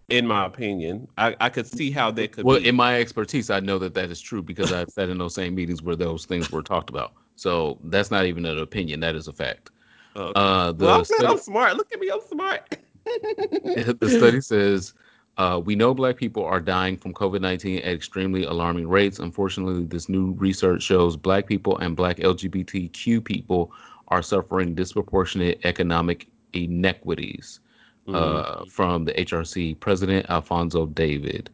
[0.10, 2.68] in my opinion, I, I could see how that could Well, be.
[2.68, 5.54] in my expertise, I know that that is true because I've sat in those same
[5.54, 7.14] meetings where those things were talked about.
[7.36, 9.70] So that's not even an opinion; that is a fact.
[10.16, 10.32] Okay.
[10.36, 11.78] Uh, the well, I'm study- I'm smart.
[11.78, 12.76] Look at me, I'm smart.
[14.00, 14.94] the study says
[15.38, 19.20] uh, we know black people are dying from COVID 19 at extremely alarming rates.
[19.20, 23.72] Unfortunately, this new research shows black people and black LGBTQ people
[24.10, 27.60] are suffering disproportionate economic inequities.
[28.08, 31.50] Uh, from the HRC president, Alfonso David.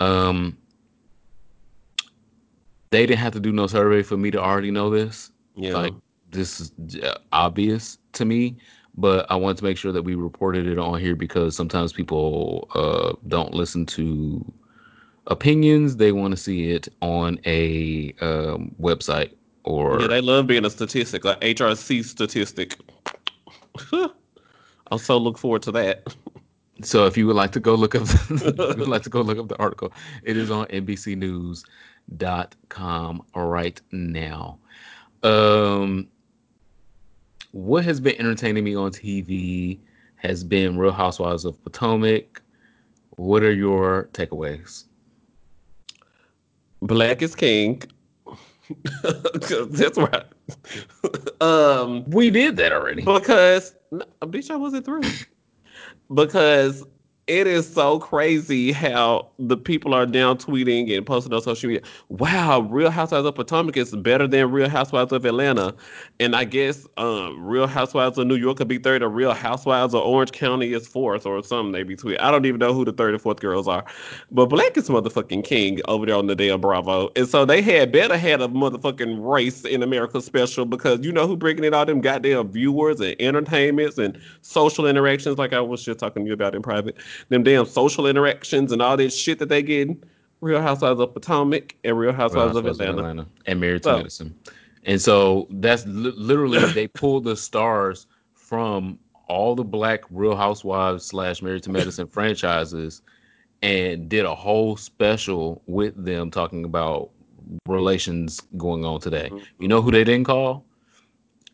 [0.00, 0.56] Um,
[2.88, 5.72] they didn't have to do no survey for me to already know this yeah.
[5.72, 5.94] like
[6.30, 8.56] this is uh, obvious to me
[9.00, 12.68] but i wanted to make sure that we reported it on here because sometimes people
[12.74, 14.44] uh, don't listen to
[15.28, 19.32] opinions they want to see it on a um, website
[19.68, 22.78] or yeah, they love being a statistic, like HRC statistic.
[24.90, 26.06] I'll so look forward to that.
[26.82, 29.36] so if you would like to go look up you would like to go look
[29.36, 31.62] up the article it is on nbcnews.com
[33.34, 34.58] right now
[35.24, 36.08] um
[37.58, 39.78] what has been entertaining me on tv
[40.16, 42.40] has been real housewives of potomac
[43.16, 44.84] what are your takeaways
[46.82, 47.82] Black is king.
[49.02, 50.24] That's right.
[51.40, 55.02] um, we did that already because no, bitch, I wasn't through.
[56.14, 56.84] because
[57.28, 61.82] it is so crazy how the people are now tweeting and posting on social media.
[62.08, 65.74] Wow, Real Housewives of Potomac is better than Real Housewives of Atlanta,
[66.18, 69.92] and I guess um, Real Housewives of New York could be third, or Real Housewives
[69.94, 72.18] of Orange County is fourth, or something they be tweeting.
[72.20, 73.84] I don't even know who the third and fourth girls are,
[74.30, 77.92] but Black is motherfucking king over there on the damn Bravo, and so they had
[77.92, 81.84] better had a motherfucking race in America special because you know who bringing in all
[81.84, 86.32] them goddamn viewers and entertainments and social interactions, like I was just talking to you
[86.32, 86.96] about in private,
[87.28, 90.02] them damn social interactions and all this shit that they getting.
[90.40, 93.26] Real Housewives of Potomac and Real Housewives of Housewives of Atlanta.
[93.46, 94.34] and married to So- medicine
[94.84, 101.04] and so that's li- literally they pulled the stars from all the black real housewives
[101.04, 103.02] slash married to medicine franchises
[103.62, 107.10] and did a whole special with them talking about
[107.66, 109.30] relations going on today.
[109.58, 110.64] You know who they didn't call?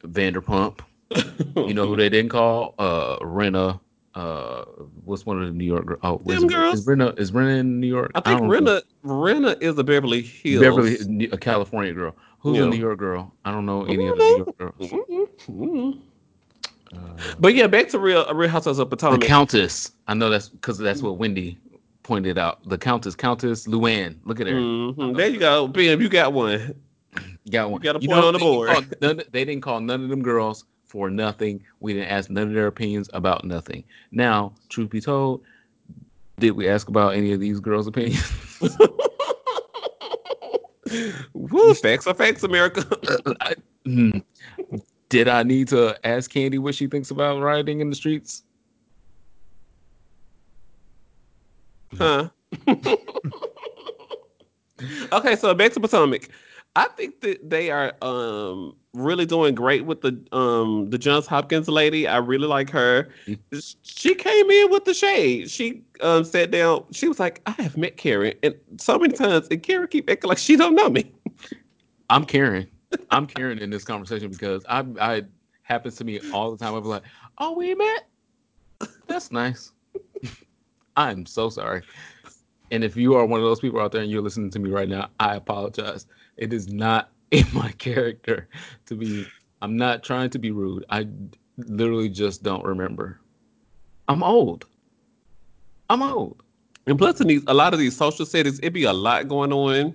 [0.02, 0.80] Vanderpump.
[1.56, 2.74] You know who they didn't call?
[2.78, 3.80] Uh Rinna
[4.14, 4.64] uh
[5.04, 6.74] what's one of the new york oh is, girls.
[6.80, 8.40] is Rinna is Rinna in new york I think.
[8.42, 10.60] Rinna Rinna is a Beverly Hills.
[10.62, 12.14] Beverly, a California girl.
[12.38, 12.64] Who's Yeah.
[12.64, 13.34] a New York girl?
[13.46, 14.36] I don't know any I of the New.
[14.36, 14.90] York girls.
[14.90, 15.98] Mhm, mhm.
[17.40, 19.20] But yeah, back to Real Real Housewives of Potomac.
[19.20, 19.92] The Countess.
[20.06, 21.58] I know that's because that's what Wendy
[22.02, 22.66] pointed out.
[22.68, 24.16] The Countess, Countess Luann.
[24.24, 24.52] Look at her.
[24.54, 26.00] Mhm, There you go, Bam.
[26.00, 26.74] You got one.
[27.50, 27.80] Got one.
[27.80, 28.54] You got a You point know, on the they didn't
[28.90, 29.00] board.
[29.00, 31.60] none, they didn't call none of them girls for nothing.
[31.80, 33.82] We didn't ask none of their opinions about nothing.
[34.12, 35.42] Now, truth be told,
[36.38, 38.22] did we ask about any of these girls' opinions?
[41.32, 42.86] Woo, facts are facts, America.
[45.08, 48.44] Did I need to ask Kandi what she thinks about rioting in the streets?
[51.98, 52.28] huh?
[55.12, 56.28] okay, so back to Potomac.
[56.76, 61.68] I think that they are um really doing great with the um the Johns Hopkins
[61.68, 62.08] lady.
[62.08, 63.08] I really like her.
[63.82, 65.50] She came in with the shade.
[65.50, 66.84] She um sat down.
[66.90, 70.28] She was like, "I have met Karen," and so many times, and Karen keep acting
[70.28, 71.12] like she don't know me.
[72.10, 72.68] I'm Karen.
[73.10, 75.22] I'm Karen in this conversation because I I
[75.62, 76.74] happens to me all the time.
[76.74, 77.02] I'm like,
[77.38, 78.08] oh, we met.
[79.06, 79.72] That's nice.
[80.96, 81.82] I'm so sorry.
[82.70, 84.70] And if you are one of those people out there and you're listening to me
[84.70, 86.06] right now, I apologize.
[86.36, 88.48] It is not in my character
[88.86, 89.26] to be.
[89.62, 90.84] I'm not trying to be rude.
[90.90, 91.06] I
[91.56, 93.20] literally just don't remember.
[94.08, 94.66] I'm old.
[95.88, 96.42] I'm old.
[96.86, 99.52] And plus, in these a lot of these social settings, it be a lot going
[99.52, 99.94] on.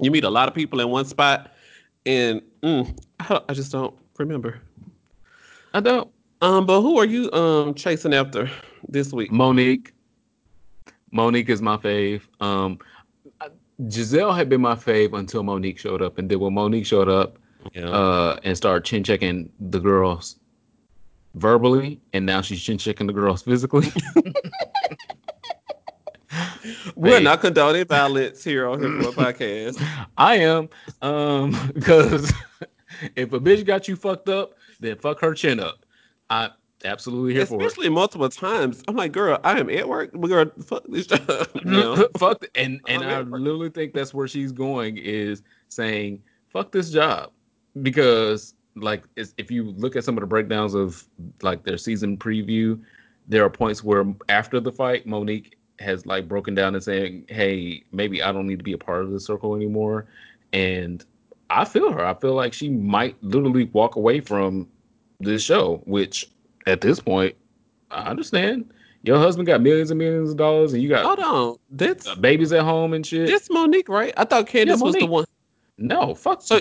[0.00, 1.52] You meet a lot of people in one spot,
[2.06, 4.60] and mm, I, I just don't remember.
[5.74, 6.10] I don't.
[6.40, 8.50] Um, but who are you um chasing after
[8.88, 9.30] this week?
[9.30, 9.92] Monique.
[11.10, 12.22] Monique is my fave.
[12.40, 12.78] Um,
[13.86, 17.38] Gizelle had been my fave until Monique showed up, and then when Monique showed up
[17.72, 17.88] Yeah.
[17.88, 20.36] uh, and started chin checking the girls
[21.34, 23.92] verbally, and now she's chin checking the girls physically.
[26.96, 27.22] We're Babe.
[27.24, 29.80] not condoning violence here on Hip Hop Podcast.
[30.18, 30.68] I am,
[31.00, 32.32] um, because
[33.16, 35.86] if a bitch got you fucked up, then fuck her chin up.
[36.28, 36.50] I
[36.84, 37.60] absolutely here for.
[37.60, 38.82] Especially multiple times.
[38.88, 40.12] I'm like, girl, I am at work.
[40.12, 41.48] Gonna fuck this job.
[41.64, 42.08] no.
[42.18, 46.90] fuck th- and and I literally think that's where she's going is saying fuck this
[46.90, 47.30] job
[47.82, 51.04] because like it's, if you look at some of the breakdowns of
[51.42, 52.80] like their season preview,
[53.26, 57.84] there are points where after the fight, Monique has like broken down and saying, "Hey,
[57.92, 60.06] maybe I don't need to be a part of the circle anymore,"
[60.52, 61.04] and
[61.50, 62.04] I feel her.
[62.04, 64.68] I feel like she might literally walk away from
[65.20, 66.30] this show, which
[66.68, 67.34] at this point,
[67.90, 68.72] I understand.
[69.02, 71.56] Your husband got millions and millions of dollars, and you got Hold on.
[71.70, 73.28] That's uh, babies at home and shit.
[73.28, 74.12] that's Monique, right?
[74.16, 75.24] I thought Candiace was the one.
[75.78, 76.42] no, fuck.
[76.42, 76.60] So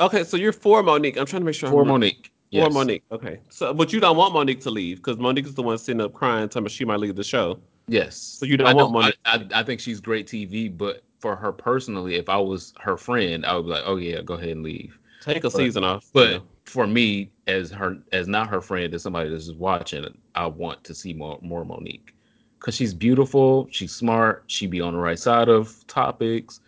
[0.00, 1.16] okay, so you're for Monique.
[1.16, 1.68] I'm trying to make sure.
[1.68, 1.88] I'm for right.
[1.88, 2.30] Monique.
[2.52, 2.68] For.
[2.68, 3.04] Monique.
[3.10, 3.38] Okay.
[3.48, 6.12] So but you don't want Monique to leave because Monique is the one sitting up
[6.12, 7.58] crying, telling me she might leave the show.
[7.88, 8.16] Yes.
[8.16, 11.34] So you don't I want Monique I, I, I think she's great TV, but for
[11.36, 14.50] her personally, if I was her friend, I would be like, oh yeah, go ahead
[14.50, 14.98] and leave.
[15.22, 16.10] Take a season off.
[16.12, 16.42] But you know.
[16.72, 20.82] For me, as her as not her friend, as somebody that's just watching, I want
[20.84, 22.14] to see more more Monique
[22.58, 26.60] because she's beautiful, she's smart, she be on the right side of topics,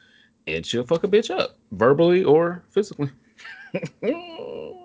[0.46, 3.10] and she'll fuck a bitch up verbally or physically.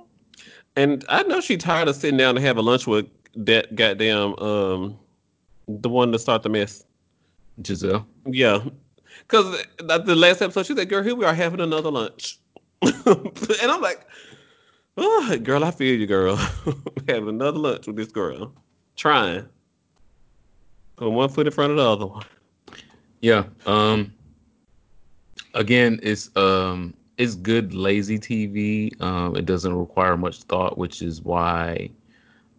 [0.75, 4.39] And I know she tired of sitting down to have a lunch with that goddamn
[4.39, 4.97] um
[5.67, 6.85] the one to start the mess.
[7.61, 8.05] Gizelle.
[8.25, 8.63] Yeah.
[9.27, 12.39] Cause the the last episode she said, Girl, here we are having another lunch.
[12.81, 14.07] and I'm like,
[14.99, 16.35] oh, girl, I feel you, girl.
[17.07, 18.53] having another lunch with this girl.
[18.95, 19.47] Trying.
[20.97, 22.25] Put one foot in front of the other one.
[23.21, 23.45] Yeah.
[23.65, 24.13] Um
[25.53, 28.99] again, it's um it's good lazy TV.
[29.01, 31.89] Um it doesn't require much thought, which is why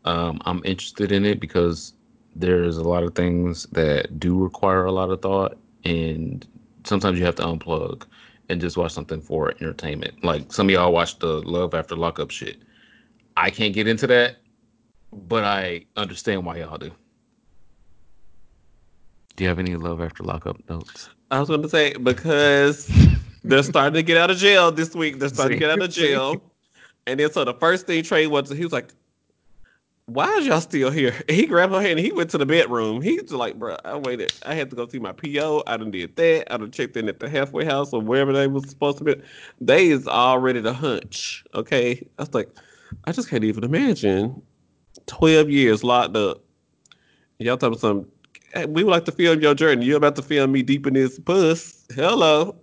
[0.05, 1.95] um I'm interested in it because
[2.37, 6.47] there's a lot of things that do require a lot of thought and
[6.85, 8.05] sometimes you have to unplug
[8.51, 10.25] and just watch something for entertainment.
[10.25, 12.59] Like some of y'all watch the Love After Lockup shit.
[13.37, 14.37] I can't get into that,
[15.13, 16.91] but I understand why y'all do.
[19.37, 21.11] Do you have any Love After Lockup notes?
[21.31, 22.91] I was gonna say because
[23.45, 25.21] they're starting to get out of jail this week.
[25.21, 26.43] They're starting to get out of jail.
[27.07, 28.93] And then so the first thing Trey was he was like,
[30.13, 31.15] Why is y'all still here?
[31.29, 33.01] And he grabbed her hand and he went to the bedroom.
[33.01, 34.33] He's like, bro, I waited.
[34.45, 35.63] I had to go see my PO.
[35.69, 36.53] I done did that.
[36.53, 39.15] I done checked in at the halfway house or wherever they was supposed to be.
[39.61, 41.45] They is all ready to hunch.
[41.55, 42.05] Okay.
[42.19, 42.51] I was like,
[43.05, 44.43] I just can't even imagine.
[45.07, 46.41] Twelve years locked up.
[47.39, 48.07] Y'all talking some
[48.53, 49.87] hey, we would like to film your journey.
[49.87, 51.87] You're about to film me deep in this puss.
[51.95, 52.57] Hello.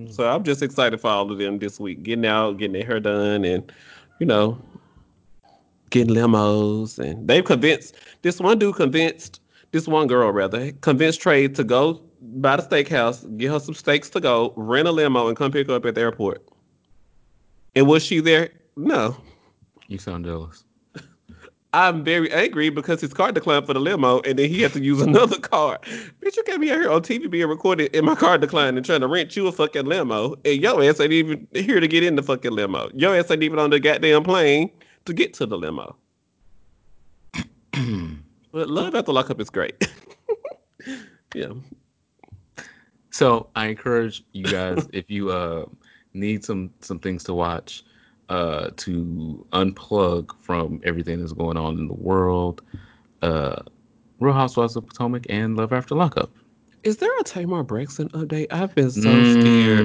[0.00, 0.12] Mm.
[0.12, 2.02] So I'm just excited for all of them this week.
[2.02, 3.72] Getting out, getting their hair done, and
[4.18, 4.60] you know,
[5.92, 6.98] getting limos.
[6.98, 12.02] And they've convinced this one dude convinced this one girl rather convinced Trey to go
[12.20, 15.68] by the steakhouse, get her some steaks to go, rent a limo, and come pick
[15.68, 16.42] her up at the airport.
[17.74, 18.50] And was she there?
[18.76, 19.16] No.
[19.86, 20.64] You sound jealous.
[21.74, 24.82] I'm very angry because his car declined for the limo, and then he had to
[24.82, 25.80] use another car.
[26.20, 28.84] Bitch, you got me out here on TV being recorded, and my car declined, and
[28.84, 32.02] trying to rent you a fucking limo, and your ass ain't even here to get
[32.02, 32.90] in the fucking limo.
[32.92, 34.70] Your ass ain't even on the goddamn plane
[35.04, 35.96] to get to the limo.
[38.52, 39.88] but love after lockup is great.
[41.34, 41.52] yeah,
[43.10, 45.66] So I encourage you guys if you uh
[46.14, 47.84] need some some things to watch,
[48.28, 52.62] uh to unplug from everything that's going on in the world.
[53.22, 53.62] Uh
[54.20, 56.30] Real Housewives of Potomac and Love After Lockup.
[56.84, 58.46] Is there a Tamar Braxton update?
[58.50, 59.80] I've been so scared.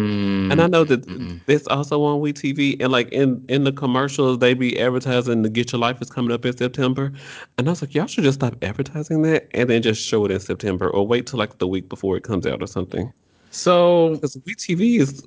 [0.51, 1.39] And I know that Mm-mm.
[1.45, 5.49] that's also on We TV, and like in in the commercials, they be advertising the
[5.49, 7.11] Get Your Life is coming up in September,
[7.57, 10.31] and I was like, y'all should just stop advertising that and then just show it
[10.31, 13.11] in September, or wait till like the week before it comes out or something.
[13.51, 15.23] So Because We TV is,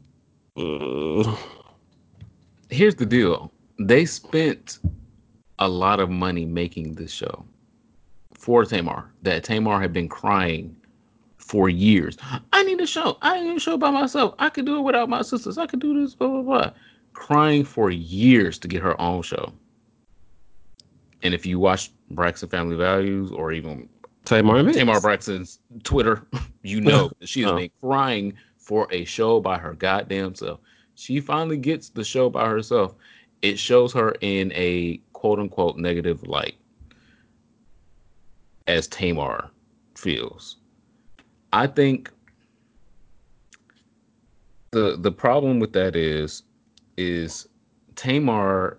[0.57, 1.37] uh,
[2.71, 3.53] here's the deal.
[3.79, 4.79] They spent
[5.59, 7.45] a lot of money making this show
[8.33, 9.13] for Tamar.
[9.23, 10.75] That Tamar had been crying
[11.41, 12.17] for years.
[12.53, 13.19] I need a show.
[13.23, 14.35] I need a show by myself.
[14.39, 15.59] I could do it without my sisters.
[15.59, 16.71] I could do this, blah, blah, blah.
[17.13, 19.53] Crying for years to get her own show.
[21.23, 23.89] And if you watch Braxton Family Values or even
[24.25, 24.77] Tamar Mix.
[24.77, 26.23] Tamar Braxton's Twitter,
[26.63, 27.57] you know she has Oh.
[27.57, 30.61] been crying for a show by her goddamn self.
[30.95, 32.95] She finally gets the show by herself.
[33.43, 36.55] It shows her in a quote unquote negative light
[38.67, 39.51] as Tamar
[39.97, 40.57] feels.
[41.53, 42.11] I think
[44.71, 46.45] the the problem with that is
[46.97, 47.49] is
[47.97, 48.79] Tamar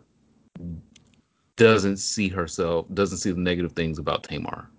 [1.58, 4.70] doesn't see herself, doesn't see the negative things about Tamar.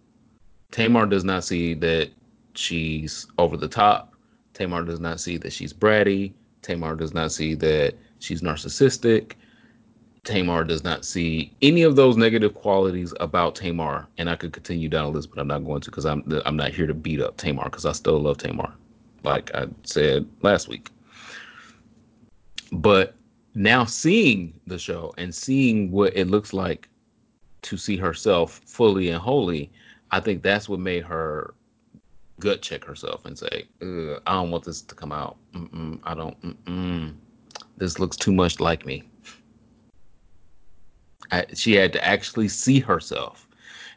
[0.70, 2.10] Tamar does not see that
[2.54, 4.14] she's over the top.
[4.54, 6.32] Tamar does not see that she's bratty.
[6.62, 9.34] Tamar does not see that she's narcissistic.
[10.24, 14.06] Tamar does not see any of those negative qualities about Tamar.
[14.18, 16.56] And I could continue down the list, but I'm not going to because I'm I'm
[16.56, 18.72] not here to beat up Tamar because I still love Tamar,
[19.24, 20.90] like I said last week.
[22.70, 23.14] But
[23.54, 26.88] now seeing the show and seeing what it looks like
[27.62, 29.70] to see herself fully and wholly,
[30.12, 31.54] I think that's what made her
[32.38, 35.36] gut check herself and say, "I don't want this to come out.
[35.52, 36.40] Mm-mm, I don't.
[36.42, 37.14] Mm-mm.
[37.76, 39.02] This looks too much like me."
[41.30, 43.48] I, she had to actually see herself,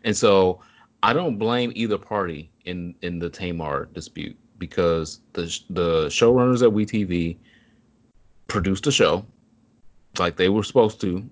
[0.04, 0.62] and so
[1.04, 6.74] I don't blame either party in in the Tamar dispute because the the showrunners at
[6.74, 7.38] WeTV
[8.48, 9.26] produced a show
[10.20, 11.28] like they were supposed to.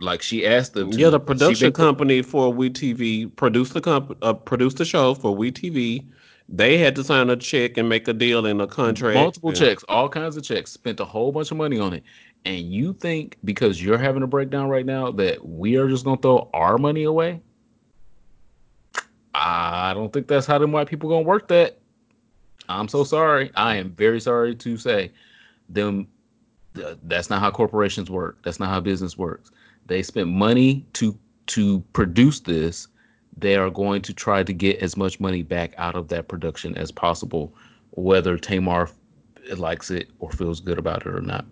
[0.00, 0.92] Like she asked them.
[0.92, 5.36] To, yeah, the production company for WeTV produced the comp uh, produced the show for
[5.36, 6.06] WeTV.
[6.48, 9.16] They had to sign a check and make a deal in a contract.
[9.16, 9.58] Multiple yeah.
[9.58, 10.70] checks, all kinds of checks.
[10.70, 12.04] Spent a whole bunch of money on it.
[12.44, 16.20] And you think because you're having a breakdown right now that we are just gonna
[16.20, 17.42] throw our money away?
[19.34, 21.78] I don't think that's how them white people gonna work that.
[22.68, 23.50] I'm so sorry.
[23.54, 25.12] I am very sorry to say
[25.68, 26.08] them
[27.02, 28.38] that's not how corporations work.
[28.42, 29.50] That's not how business works.
[29.86, 31.18] They spent money to
[31.48, 32.88] to produce this.
[33.36, 36.76] They are going to try to get as much money back out of that production
[36.76, 37.54] as possible,
[37.92, 38.90] whether Tamar
[39.56, 41.46] likes it or feels good about it or not.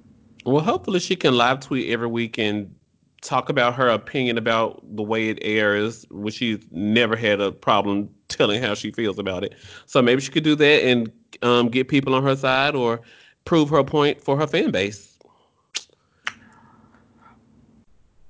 [0.46, 2.72] Well, hopefully she can live tweet every week and
[3.20, 8.08] talk about her opinion about the way it airs, which she's never had a problem
[8.28, 9.56] telling how she feels about it.
[9.86, 11.10] So maybe she could do that and
[11.42, 13.00] um, get people on her side or
[13.44, 15.18] prove her point for her fan base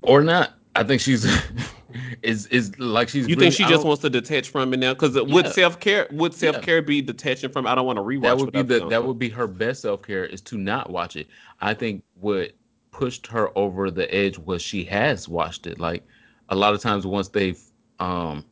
[0.01, 0.55] or not.
[0.75, 1.27] I think she's
[2.23, 3.29] is is like she's.
[3.29, 4.95] You really, think she just wants to detach from it now?
[4.95, 5.23] Because yeah.
[5.23, 6.83] would self care would self care yeah.
[6.83, 7.67] be detaching from?
[7.67, 8.23] I don't want to rewatch.
[8.23, 11.17] That would be the that would be her best self care is to not watch
[11.17, 11.27] it.
[11.61, 12.53] I think what
[12.91, 15.79] pushed her over the edge was she has watched it.
[15.79, 16.03] Like
[16.49, 17.63] a lot of times once they've
[17.99, 18.45] um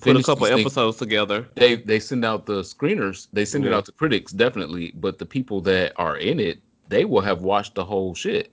[0.00, 3.28] put a couple episodes together, they they send out the screeners.
[3.32, 3.72] They send mm-hmm.
[3.72, 7.42] it out to critics definitely, but the people that are in it, they will have
[7.42, 8.52] watched the whole shit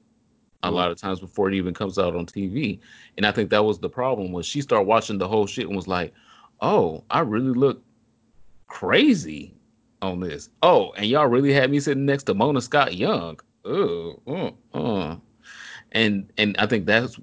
[0.64, 2.80] a lot of times before it even comes out on TV.
[3.18, 5.76] And I think that was the problem was she started watching the whole shit and
[5.76, 6.14] was like,
[6.62, 7.84] "Oh, I really look
[8.68, 9.54] crazy
[10.04, 10.50] on this.
[10.62, 13.40] Oh, and y'all really had me sitting next to Mona Scott Young.
[13.66, 15.16] Oh, uh, uh.
[15.94, 17.18] and and I think that's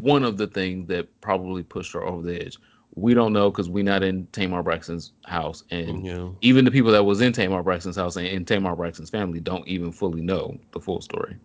[0.00, 2.58] one of the things that probably pushed her over the edge.
[2.94, 6.28] We don't know because we're not in Tamar Braxton's house, and yeah.
[6.42, 9.66] even the people that was in Tamar Braxton's house and in Tamar Braxton's family don't
[9.66, 11.36] even fully know the full story.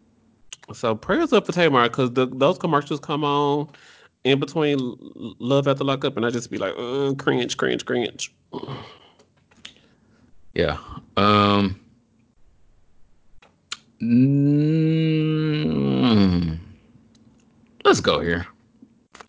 [0.73, 3.69] So prayers up for Tamar because those commercials come on
[4.23, 4.77] in between
[5.39, 6.73] Love After Lockup, and I just be like,
[7.17, 8.33] cringe, cringe, cringe.
[10.53, 10.77] Yeah.
[11.15, 11.79] Um.
[14.01, 14.59] Mm,
[17.85, 18.45] let's go here.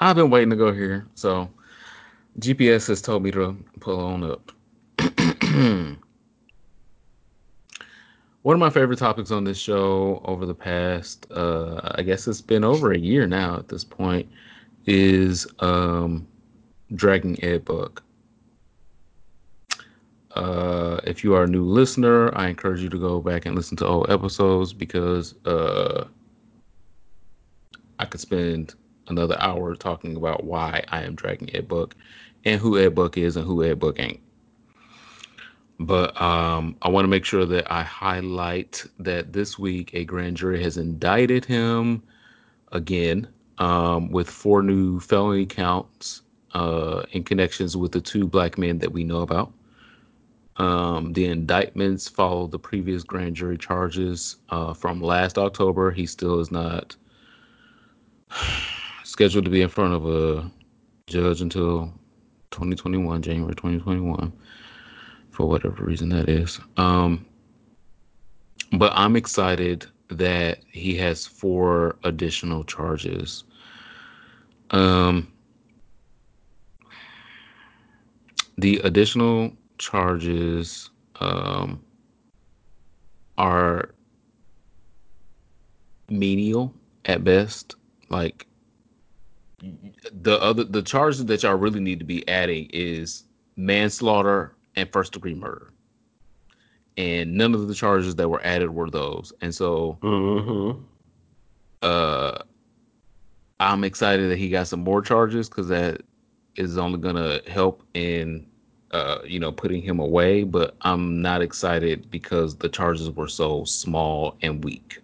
[0.01, 1.49] I've been waiting to go here, so
[2.41, 4.51] GPS has told me to pull on up.
[8.43, 12.41] one of my favorite topics on this show over the past uh i guess it's
[12.41, 14.29] been over a year now at this point
[14.87, 16.27] is um
[16.95, 18.03] dragging Ed Buck.
[20.35, 23.77] Uh if you are a new listener i encourage you to go back and listen
[23.77, 26.05] to old episodes because uh
[27.99, 28.75] i could spend
[29.09, 31.95] another hour talking about why i am dragging Ed Buck
[32.45, 34.22] and who Ed Buck is and who Ed Buck ain't
[35.87, 40.37] but um, I want to make sure that I highlight that this week a grand
[40.37, 42.03] jury has indicted him
[42.73, 43.29] again
[43.59, 46.23] um, with four new felony counts
[46.55, 49.53] uh, in connections with the two black men that we know about.
[50.57, 55.91] Um, the indictments follow the previous grand jury charges uh, from last October.
[55.91, 56.95] He still is not
[59.05, 60.51] scheduled to be in front of a
[61.07, 61.93] judge until
[62.51, 64.33] 2021, January 2021
[65.43, 66.61] for whatever reason that is.
[66.77, 67.27] Um,
[68.75, 73.43] but I'm excited that he has four additional charges.
[74.71, 75.33] Um,
[78.57, 81.83] the additional charges um,
[83.37, 83.97] are
[86.09, 86.73] menial
[87.07, 87.75] at best.
[88.11, 88.47] Like
[90.13, 93.25] the other the charges that y'all really need to be adding is
[93.57, 95.73] manslaughter and first degree murder.
[96.97, 99.33] And none of the charges that were added were those.
[99.41, 100.83] And so mm-hmm.
[101.83, 102.39] uh
[103.61, 106.03] I'm excited that he got some more charges because that
[106.57, 108.47] is only gonna help in
[108.93, 113.65] uh, you know, putting him away, but I'm not excited because the charges were so
[113.65, 115.01] small and weak.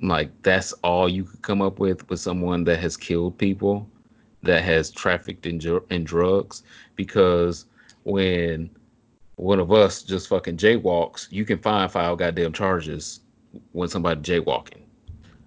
[0.00, 3.88] Like that's all you could come up with with someone that has killed people,
[4.42, 6.62] that has trafficked in, in drugs.
[6.96, 7.64] Because
[8.08, 8.70] when
[9.36, 13.20] one of us just fucking jaywalks, you can find five goddamn charges
[13.72, 14.82] when somebody jaywalking.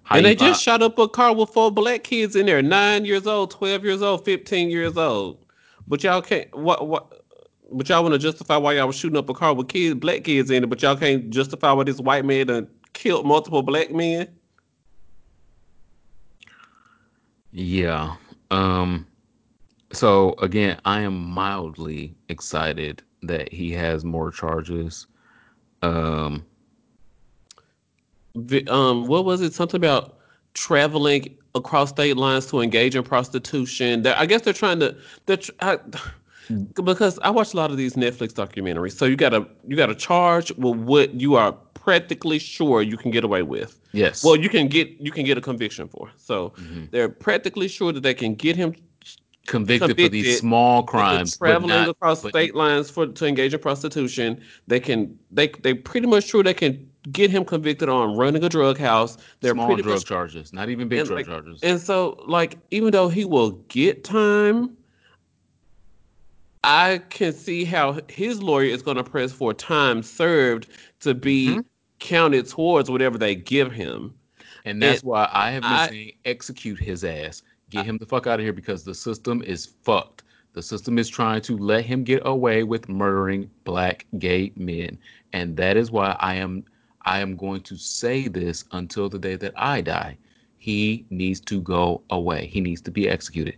[0.04, 2.62] How and they just find- shot up a car with four black kids in there,
[2.62, 5.44] nine years old, twelve years old, fifteen years old.
[5.88, 7.20] But y'all can't what what
[7.72, 10.24] but y'all want to justify why y'all was shooting up a car with kids, black
[10.24, 13.90] kids in it, but y'all can't justify why this white man done killed multiple black
[13.90, 14.28] men.
[17.52, 18.16] Yeah.
[18.50, 19.06] Um
[19.92, 25.06] so again, I am mildly excited that he has more charges.
[25.82, 26.44] Um
[28.34, 29.52] Vi- Um, what was it?
[29.52, 30.16] Something about
[30.54, 34.02] traveling across state lines to engage in prostitution.
[34.02, 34.96] They're, I guess they're trying to.
[35.26, 35.78] They're tr- I,
[36.74, 38.92] because I watch a lot of these Netflix documentaries.
[38.96, 43.22] So you gotta you gotta charge with what you are practically sure you can get
[43.24, 43.78] away with.
[43.92, 44.24] yes.
[44.24, 46.10] Well, you can get you can get a conviction for.
[46.16, 46.90] So Mhm.
[46.90, 48.74] they're practically sure that they can get him
[49.46, 53.60] convicted, for these small crimes, traveling not- across but- state lines for to engage in
[53.60, 54.40] prostitution.
[54.66, 58.48] They can they they pretty much true they can get him convicted on running a
[58.48, 59.16] drug house.
[59.40, 61.60] They're small drug much charges, not even big drug like, charges.
[61.62, 64.76] and so like even though he will get time,
[66.64, 70.68] I can see how his lawyer is going to press for time served
[71.00, 71.64] to be Mhm.
[71.98, 74.14] counted towards whatever they give him.
[74.64, 77.42] And that's It- why I have been I- saying execute his ass.
[77.72, 80.24] Get him the fuck out of here because the system is fucked.
[80.52, 84.98] The system is trying to let him get away with murdering black gay men.
[85.32, 86.64] And that is why I am
[87.04, 90.18] I am going to say this until the day that I die.
[90.58, 92.46] He needs to go away.
[92.46, 93.56] He needs to be executed.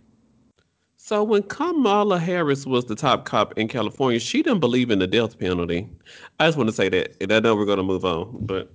[0.95, 5.05] So when Kamala Harris was the top cop in California, she didn't believe in the
[5.05, 5.87] death penalty.
[6.39, 7.15] I just want to say that.
[7.21, 8.73] And I know we're going to move on, but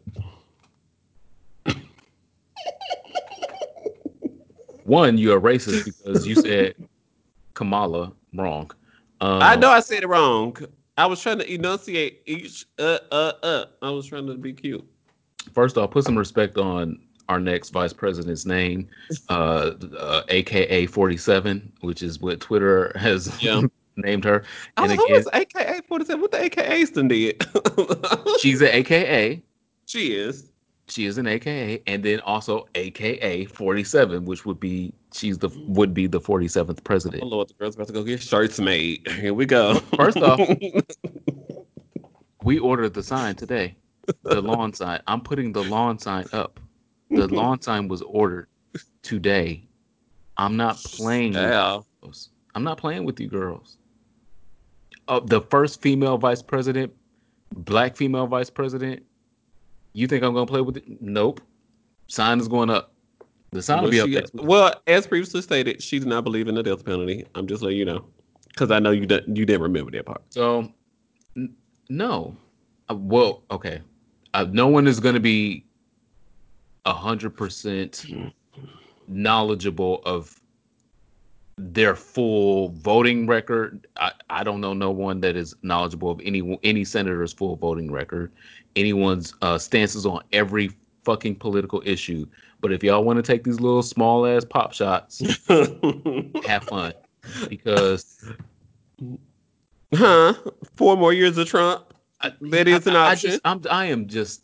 [4.91, 6.75] One, you're a racist because you said
[7.55, 8.73] Kamala wrong.
[9.21, 10.57] Um, I know I said it wrong.
[10.99, 13.65] I was trying to enunciate each uh uh uh.
[13.83, 14.85] I was trying to be cute.
[15.55, 18.89] First off, put some respect on our next vice president's name,
[19.29, 23.63] uh, uh, AKA 47, which is what Twitter has Yeah.
[23.97, 24.43] named her.
[24.77, 26.21] I And was, again, was AKA 47?
[26.21, 27.47] What the AKAs done did?
[28.41, 29.41] she's an AKA.
[29.87, 30.50] she is.
[30.91, 35.95] She is an AKA, and then also AKA 47, which would be she's the would
[35.95, 37.23] be the 47th president.
[37.23, 37.27] Oh.
[37.29, 39.07] Lord, the girl's about to go get shirts made.
[39.21, 39.75] Here we go.
[39.97, 40.41] First off-
[42.43, 43.77] We ordered the sign today,
[44.23, 45.01] the lawn sign.
[45.07, 46.59] I'm putting the lawn sign up.
[47.11, 48.49] The lawn sign was ordered
[49.03, 49.69] today.
[50.39, 51.35] I'm not playing.
[51.35, 51.81] with yeah.
[52.55, 53.77] I'm not playing with you girls.
[55.07, 56.93] Uh, the first female vice president,
[57.53, 59.03] black female vice president.
[59.93, 60.85] You think I'm gonna play with it?
[61.01, 61.41] Nope.
[62.07, 62.93] Sign is going up.
[63.53, 66.55] The sign will be up she- well, as previously stated, she did not believe in
[66.55, 67.25] the death penalty.
[67.35, 68.05] I'm just letting you know,
[68.49, 69.37] because I know you didn't.
[69.37, 70.23] You didn't remember that part.
[70.31, 70.73] So,
[71.37, 71.55] n-
[71.89, 72.37] no.
[72.89, 73.81] Uh, well, okay.
[74.35, 75.65] Uh, no one is going to be
[76.87, 78.07] a hundred percent
[79.09, 80.41] knowledgeable of
[81.61, 83.87] their full voting record.
[83.97, 87.91] I, I don't know no one that is knowledgeable of any any senator's full voting
[87.93, 88.33] record,
[88.77, 90.71] anyone's uh, stances on every
[91.05, 92.27] fucking political issue.
[92.61, 96.93] But if y'all want to take these little small ass pop shots, have fun
[97.49, 98.25] because
[99.95, 100.35] huh?
[100.77, 101.95] Four more years of Trump.
[102.21, 104.43] I- That is an I, I just, I'm, I am just,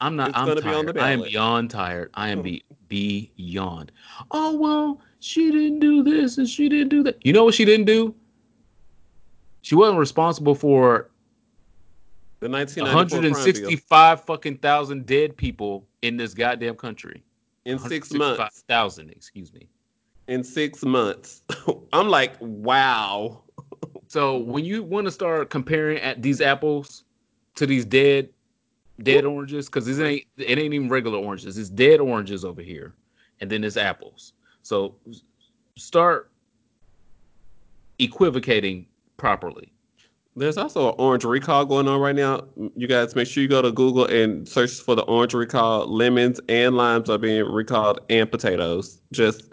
[0.00, 0.98] I'm not, It's I'm gonna be on tired.
[0.98, 2.10] I am beyond tired.
[2.14, 3.92] I am be, beyond.
[4.30, 7.24] Oh, well, she didn't do this and she didn't do that.
[7.24, 8.14] You know what she didn't do?
[9.62, 11.08] She wasn't responsible for
[12.40, 17.22] The 1994 165 fucking thousand dead people in this goddamn country.
[17.64, 18.38] in six months.
[18.38, 19.66] 165,000, excuse me.
[20.28, 21.42] In six months,
[21.92, 23.40] I'm like, wow.
[24.06, 27.02] So when you want to start comparing at these apples
[27.56, 28.28] to these dead
[29.02, 32.94] dead oranges, because this ain't it ain't even regular oranges, it's dead oranges over here,
[33.40, 34.34] and then it's apples.
[34.64, 34.96] So
[35.76, 36.30] start
[37.98, 38.86] equivocating
[39.18, 39.70] properly.
[40.36, 42.44] There's also an orange recall going on right now.
[42.74, 45.86] You guys make sure you go to Google and search for the orange recall.
[45.86, 49.00] Lemons and limes are being recalled, and potatoes.
[49.12, 49.44] Just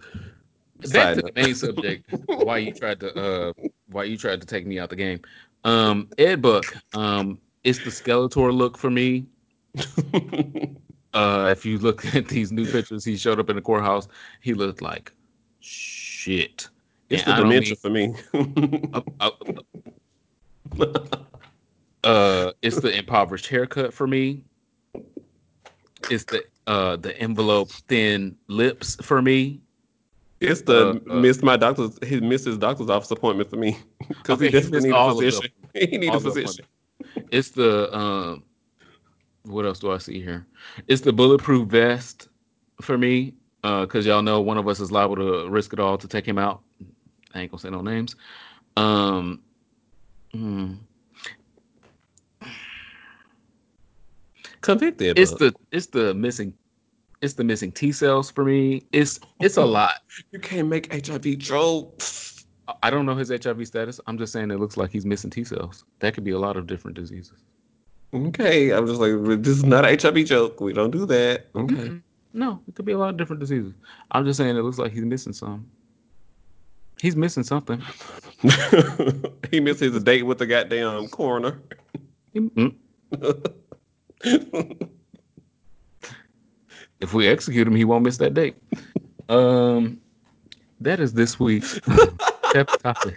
[0.92, 2.12] Back to the main subject.
[2.26, 3.54] why you tried to uh
[3.88, 5.20] why you tried to take me out the game.
[5.64, 9.28] Um Ed Buck, um, it's the Skeletor look for me.
[11.14, 14.08] Uh if you look at these new pictures, he showed up in the courthouse,
[14.42, 15.12] he looked like
[15.60, 16.68] shit.
[17.10, 18.16] it's And the dementia for me.
[22.04, 24.44] Uh, it's the impoverished haircut for me.
[26.10, 29.62] It's the uh the envelope thin lips for me.
[30.40, 33.78] It's the Uh, uh, missed my doctor's he missed his doctor's office appointment for me
[34.08, 35.52] because Okay, he definitely missed need a physician.
[35.74, 36.66] He need All a physician.
[37.32, 38.44] It's the um
[39.44, 40.46] what else do I see here?
[40.88, 42.30] It's the bulletproof vest
[42.82, 43.34] for me.
[43.64, 46.28] Uh, cause y'all know one of us is liable to risk it all to take
[46.28, 46.62] him out.
[47.34, 48.16] I ain't gonna say no names.
[48.76, 49.42] Um
[50.34, 50.74] hmm.
[54.62, 55.18] Convicted.
[55.18, 56.54] it's the it's the missing
[57.22, 58.84] it's the missing T cells for me.
[58.92, 60.02] It's it's a lot.
[60.32, 62.46] you can't make HIV jokes.
[62.82, 64.00] I don't know his HIV status.
[64.08, 65.84] I'm just saying it looks like he's missing T cells.
[66.00, 67.44] That could be a lot of different diseases.
[68.14, 70.60] Okay, I'm just like this is not a HIV joke.
[70.60, 71.48] We don't do that.
[71.56, 71.76] Okay.
[71.76, 72.02] Mm-mm.
[72.34, 73.74] No, it could be a lot of different diseases.
[74.12, 75.70] I'm just saying it looks like he's missing some.
[77.02, 77.82] He's missing something.
[79.52, 81.60] he missed his date with the goddamn coroner.
[82.36, 82.76] Mm.
[87.02, 88.56] If we execute him, he won't miss that date.
[89.28, 90.00] Um,
[90.80, 91.80] that is this week's
[92.84, 93.16] topic.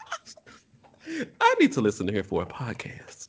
[1.40, 3.23] I need to listen to here for a podcast.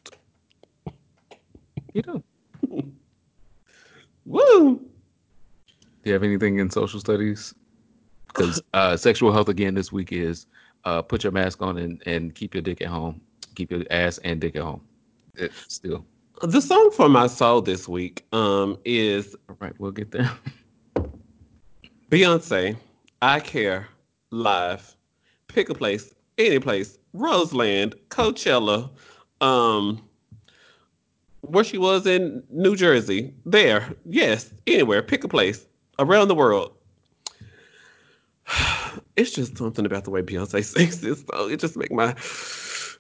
[1.95, 2.23] You do.
[4.25, 4.75] Woo!
[4.75, 4.81] Do
[6.03, 7.55] you have anything in social studies?
[8.27, 10.45] Because uh, sexual health again this week is
[10.83, 13.21] uh, put your mask on and, and keep your dick at home.
[13.55, 14.81] Keep your ass and dick at home.
[15.35, 16.05] It, still.
[16.41, 20.29] The song for my soul this week um is All right, we'll get there.
[22.11, 22.75] Beyonce,
[23.21, 23.87] I Care,
[24.31, 24.97] Live,
[25.47, 28.89] Pick a Place, Any Place, Roseland, Coachella,
[29.39, 30.01] um,
[31.47, 35.65] where she was in New Jersey, there, yes, anywhere, pick a place,
[35.99, 36.73] around the world.
[39.17, 41.49] It's just something about the way Beyonce sings this song.
[41.49, 42.13] It just make my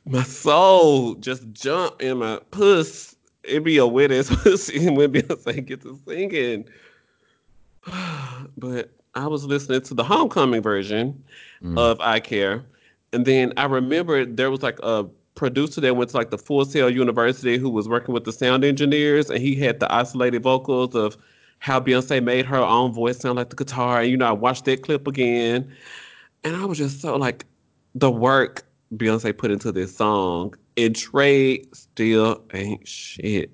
[0.05, 3.15] my soul just jump in my puss.
[3.43, 6.65] It be a wet ass pussy when Beyonce gets to singing.
[8.57, 11.21] but I was listening to the homecoming version
[11.61, 11.77] Mm.
[11.77, 12.63] of I Care.
[13.13, 15.05] And then I remember there was like a
[15.35, 18.63] producer that went to like the Full Sail University who was working with the sound
[18.63, 21.17] engineers and he had the isolated vocals of
[21.59, 24.01] how Beyonce made her own voice sound like the guitar.
[24.01, 25.71] And you know, I watched that clip again.
[26.43, 27.45] And I was just so like
[27.93, 28.63] the work
[28.95, 30.55] Beyonce put into this song.
[30.77, 33.51] And Trey still ain't shit.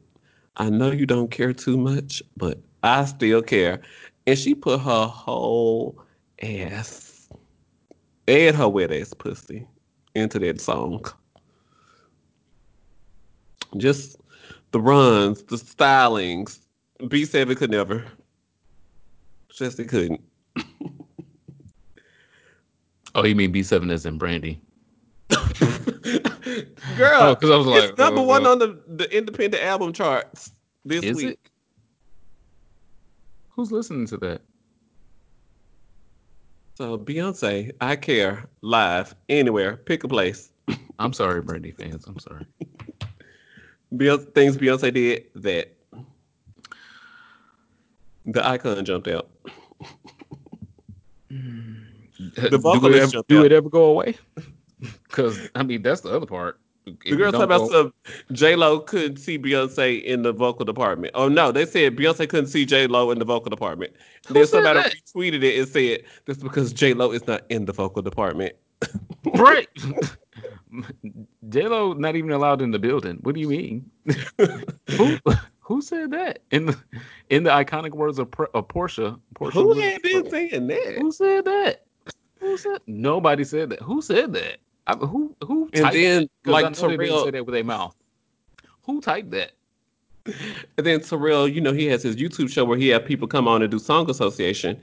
[0.58, 3.82] I know you don't care too much, but I still care.
[4.28, 6.04] And she put her whole
[6.42, 7.30] ass
[8.28, 9.66] and her wet ass pussy
[10.16, 11.06] into that song.
[13.78, 14.18] Just
[14.72, 16.60] the runs, the stylings.
[17.02, 18.06] B7 could never.
[19.50, 20.22] Just it couldn't.
[23.14, 24.62] Oh, you mean B7 as in Brandy?
[25.30, 29.62] Girl, Oh, 'cause I was like, it's number uh, one uh, on the, the independent
[29.64, 30.54] album charts
[30.86, 31.32] this Is week.
[31.32, 31.40] it?
[33.50, 34.42] Who's listening to that?
[36.78, 40.52] So Beyonce, I care, live, anywhere, pick a place.
[41.00, 42.06] I'm sorry, Brandy fans.
[42.08, 42.46] I'm sorry.
[43.94, 45.74] Beyonce, things Beyonce did that.
[48.26, 49.30] The icon jumped out.
[51.32, 51.86] Mm.
[52.36, 53.46] do, it ever, jumped do out.
[53.46, 54.16] it ever go away?
[55.04, 56.60] Because I mean, that's the other part.
[56.86, 57.94] The girl talking about some
[58.32, 61.12] J Lo couldn't see Beyonce in the vocal department.
[61.16, 63.94] Oh no, they said Beyonce couldn't see J Lo in the vocal department.
[64.28, 64.96] Who then said somebody that?
[64.96, 68.56] retweeted it and said that's because J Lo is not in the vocal department.
[69.36, 69.68] right.
[71.54, 73.18] Lo not even allowed in the building.
[73.22, 73.90] What do you mean?
[74.98, 75.18] who
[75.60, 76.78] who said that in the
[77.30, 79.20] in the iconic words of, of Porsha?
[79.36, 80.96] Porsha Who had been saying that?
[81.00, 81.86] Who said that?
[82.40, 82.82] Who said?
[82.88, 83.82] Nobody said that.
[83.82, 84.58] Who said that?
[84.88, 87.96] I, who who And typed then like Terrell, say that with their mouth.
[88.84, 89.52] Who typed that?
[90.78, 93.48] And then Terrell, you know, he has his YouTube show where he had people come
[93.48, 94.80] on and do song association.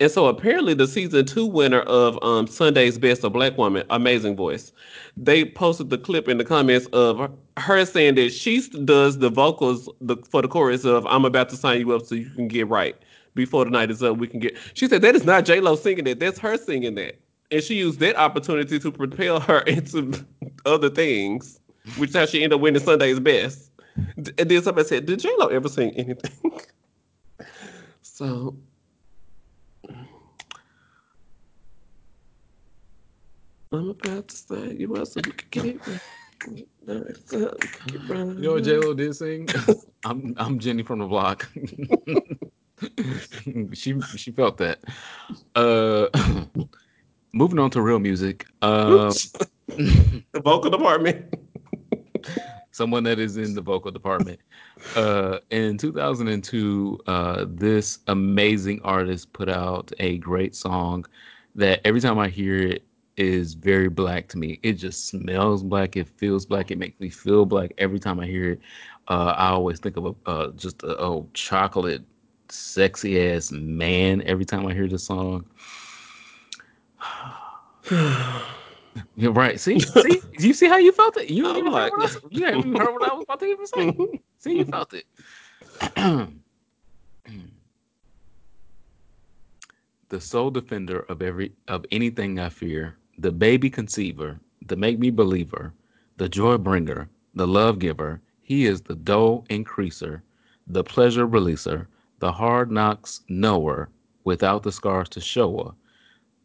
[0.00, 4.36] And so apparently the season two winner of um, Sunday's Best a Black Woman, Amazing
[4.36, 4.72] Voice,
[5.16, 9.88] they posted the clip in the comments of her saying that she does the vocals
[10.00, 12.68] the, for the chorus of I'm about to sign you up so you can get
[12.68, 12.96] right.
[13.34, 14.56] Before the night is up, we can get.
[14.74, 16.20] She said that is not J Lo singing that.
[16.20, 17.18] That's her singing that,
[17.50, 20.24] and she used that opportunity to propel her into
[20.64, 21.58] other things,
[21.96, 23.72] which is how she ended up winning Sunday's Best.
[24.16, 26.32] And then somebody said, "Did J Lo ever sing anything?"
[28.02, 28.56] so,
[33.72, 36.00] I'm about to say you up so we can get it.
[36.46, 36.66] You
[38.38, 39.48] know what J Lo did sing?
[40.04, 41.48] I'm I'm Jenny from the block.
[43.72, 44.80] she she felt that.
[45.54, 46.08] Uh,
[47.32, 48.46] moving on to real music.
[48.60, 49.12] Uh,
[49.68, 51.34] the vocal department.
[52.74, 54.40] Someone that is in the vocal department.
[54.96, 61.06] Uh, in 2002, uh, this amazing artist put out a great song
[61.54, 62.82] that every time I hear it
[63.16, 64.58] is very black to me.
[64.64, 65.96] It just smells black.
[65.96, 66.72] It feels black.
[66.72, 68.60] It makes me feel black every time I hear it.
[69.06, 72.02] Uh, I always think of a uh, just a oh, chocolate,
[72.48, 75.44] sexy ass man every time I hear this song.
[79.16, 79.58] You're right.
[79.60, 81.30] See, see, you see how you felt it.
[81.30, 83.96] You I'm even like- I, you even heard what I was about to even say.
[84.38, 85.06] See, you felt it.
[90.10, 95.10] the sole defender of every of anything I fear, the baby conceiver, the make me
[95.10, 95.72] believer,
[96.18, 98.20] the joy bringer, the love giver.
[98.42, 100.20] He is the dole increaser,
[100.66, 101.86] the pleasure releaser,
[102.18, 103.88] the hard knocks knower,
[104.24, 105.70] without the scars to show her,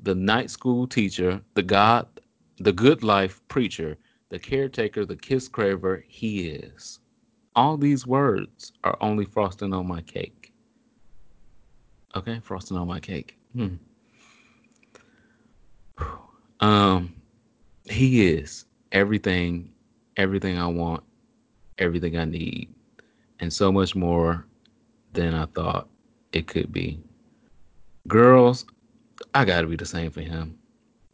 [0.02, 2.08] the night school teacher, the God,
[2.60, 3.97] the good life preacher,
[4.30, 6.03] the caretaker, the kiss craver.
[6.07, 6.99] He is.
[7.55, 10.53] All these words are only frosting on my cake.
[12.16, 13.38] Okay, frosting on my cake.
[13.53, 13.76] Hmm.
[16.60, 17.14] Um,
[17.86, 19.72] he is everything,
[20.18, 21.03] everything I want,
[21.78, 22.70] everything I need,
[23.39, 24.45] and so much more
[25.14, 25.88] than I thought
[26.34, 27.01] it could be.
[28.07, 28.66] Girls,
[29.34, 30.57] I gotta be the same for him.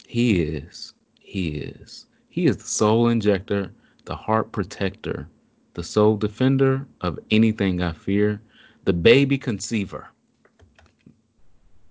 [0.07, 0.94] He is.
[1.35, 2.05] He is.
[2.29, 3.73] He is the soul injector,
[4.05, 5.27] the heart protector,
[5.73, 8.39] the soul defender of anything I fear,
[8.85, 10.07] the baby conceiver.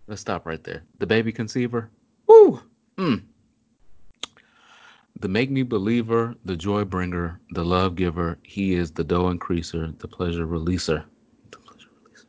[0.07, 0.83] Let's stop right there.
[0.99, 1.91] The baby conceiver.
[2.27, 2.59] Woo!
[2.97, 3.25] Mm.
[5.21, 8.39] The make me believer, the joy bringer, the love giver.
[8.45, 11.05] He is the dough increaser, the pleasure releaser.
[11.51, 12.25] The pleasure releaser.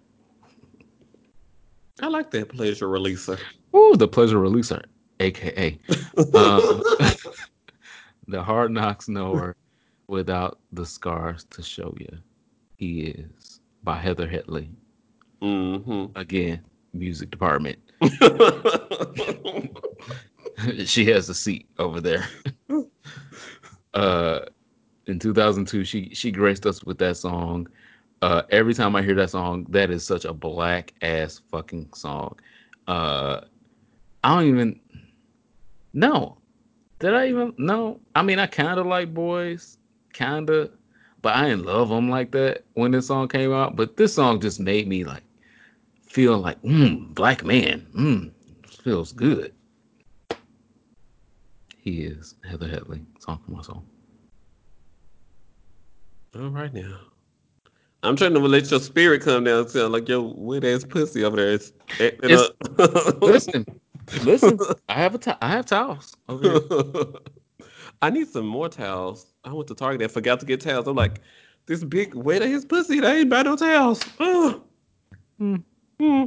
[2.02, 3.40] I like that pleasure releaser.
[3.72, 3.96] Woo!
[3.96, 4.84] The pleasure releaser,
[5.20, 5.78] aka
[6.34, 6.84] um,
[8.28, 9.56] the hard knocks knower
[10.08, 12.18] without the scars to show you.
[12.78, 14.70] He is by Heather Headley.
[15.42, 16.62] hmm Again,
[16.94, 17.80] music department.
[20.86, 22.26] she has a seat over there.
[23.94, 24.40] uh,
[25.08, 27.68] in 2002, she she graced us with that song.
[28.22, 32.38] Uh, every time I hear that song, that is such a black ass fucking song.
[32.88, 33.42] Uh,
[34.24, 34.80] I don't even
[35.96, 36.38] no.
[37.00, 38.00] Did I even no?
[38.16, 39.78] I mean, I kind of like boys,
[40.14, 40.72] kind of,
[41.22, 43.76] but I didn't love them like that when this song came out.
[43.76, 45.24] But this song just made me like
[46.08, 48.32] feel like, mm, black man, mm,
[48.84, 49.54] feels good.
[51.78, 53.84] He is Heather Headley, song for my soul.
[56.36, 56.98] All right now.
[58.04, 59.68] I'm trying to let your spirit come down.
[59.68, 63.22] Sound like your wet ass pussy over there is acting It's- up.
[63.22, 63.66] Listen,
[64.24, 67.20] listen, I have a to- I have towels over.
[68.02, 69.34] I need some more towels.
[69.44, 70.88] I went to Target and forgot to get towels.
[70.88, 71.22] I'm like,
[71.66, 73.00] this big wet ass pussy.
[73.00, 74.04] They ain't buy no towels.
[74.20, 74.62] Ugh.
[75.38, 75.56] Hmm.
[76.00, 76.26] Hmm.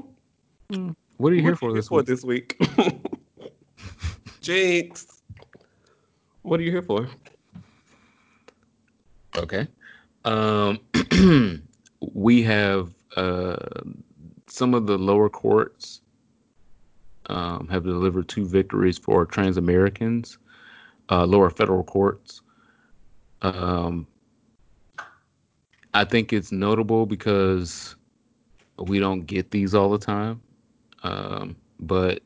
[1.19, 2.07] What are you here What for this for week?
[2.07, 2.61] this week?
[4.41, 5.07] Jinx.
[6.43, 7.09] What are you here for?
[9.37, 9.67] Okay.
[10.25, 10.81] Um,
[12.15, 13.57] we have uh,
[14.47, 16.01] some of the lower courts
[17.29, 20.39] um, have delivered two victories for trans Americans,
[21.11, 22.43] uh, lower federal courts.
[23.43, 24.07] Um,
[25.95, 27.97] I think it's notable because
[28.79, 30.41] we don't get these all the time.
[31.03, 32.23] Um, but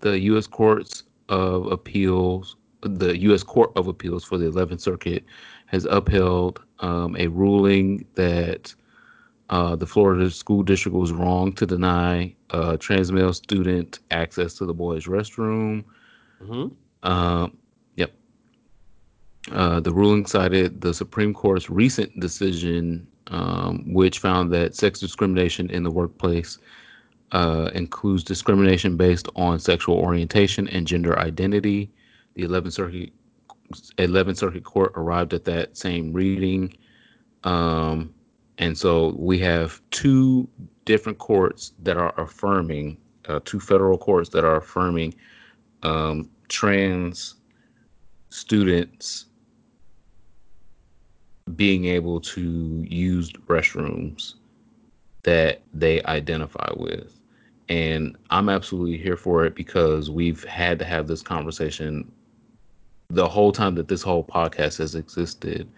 [0.00, 0.46] the U.S.
[0.46, 3.42] Courts of Appeals, the U.S.
[3.42, 5.24] Court of Appeals for the 11th Circuit,
[5.66, 8.74] has upheld um, a ruling that
[9.50, 14.66] uh, the Florida School District was wrong to deny a trans male student access to
[14.66, 15.84] the boys' restroom.
[16.40, 16.68] hmm
[17.02, 17.56] Um,
[17.96, 18.12] yep.
[19.52, 25.70] Uh, the ruling cited the Supreme Court's recent decision, um, which found that sex discrimination
[25.70, 26.58] in the workplace
[27.32, 31.90] uh, includes discrimination based on sexual orientation and gender identity.
[32.34, 33.12] The 11th Circuit,
[33.98, 36.76] 11th Circuit Court arrived at that same reading.
[37.44, 38.14] Um,
[38.58, 40.48] and so we have two
[40.84, 42.96] different courts that are affirming,
[43.28, 45.14] uh, two federal courts that are affirming
[45.82, 47.34] um, trans
[48.30, 49.26] students
[51.54, 54.34] being able to use restrooms
[55.22, 57.20] that they identify with.
[57.68, 62.10] And I'm absolutely here for it because we've had to have this conversation
[63.08, 65.68] the whole time that this whole podcast has existed.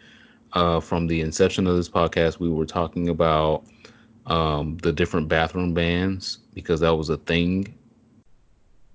[0.54, 3.64] Uh, from the inception of this podcast, we were talking about
[4.26, 7.74] um, the different bathroom bans because that was a thing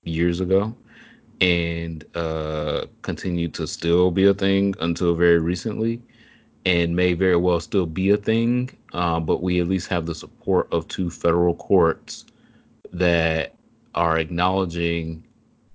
[0.03, 0.75] years ago
[1.41, 6.01] and uh, continued to still be a thing until very recently.
[6.65, 8.69] and may very well still be a thing.
[8.93, 12.25] Uh, but we at least have the support of two federal courts
[12.93, 13.53] that
[13.95, 15.23] are acknowledging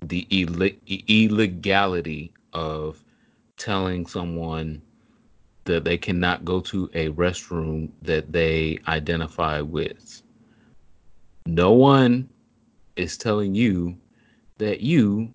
[0.03, 0.71] the Ill-
[1.09, 3.05] illegality of
[3.57, 4.81] telling someone
[5.69, 10.23] that they cannot go to a restroom that they identify with.
[11.47, 12.29] No one
[12.97, 13.97] is telling you
[14.59, 15.33] that you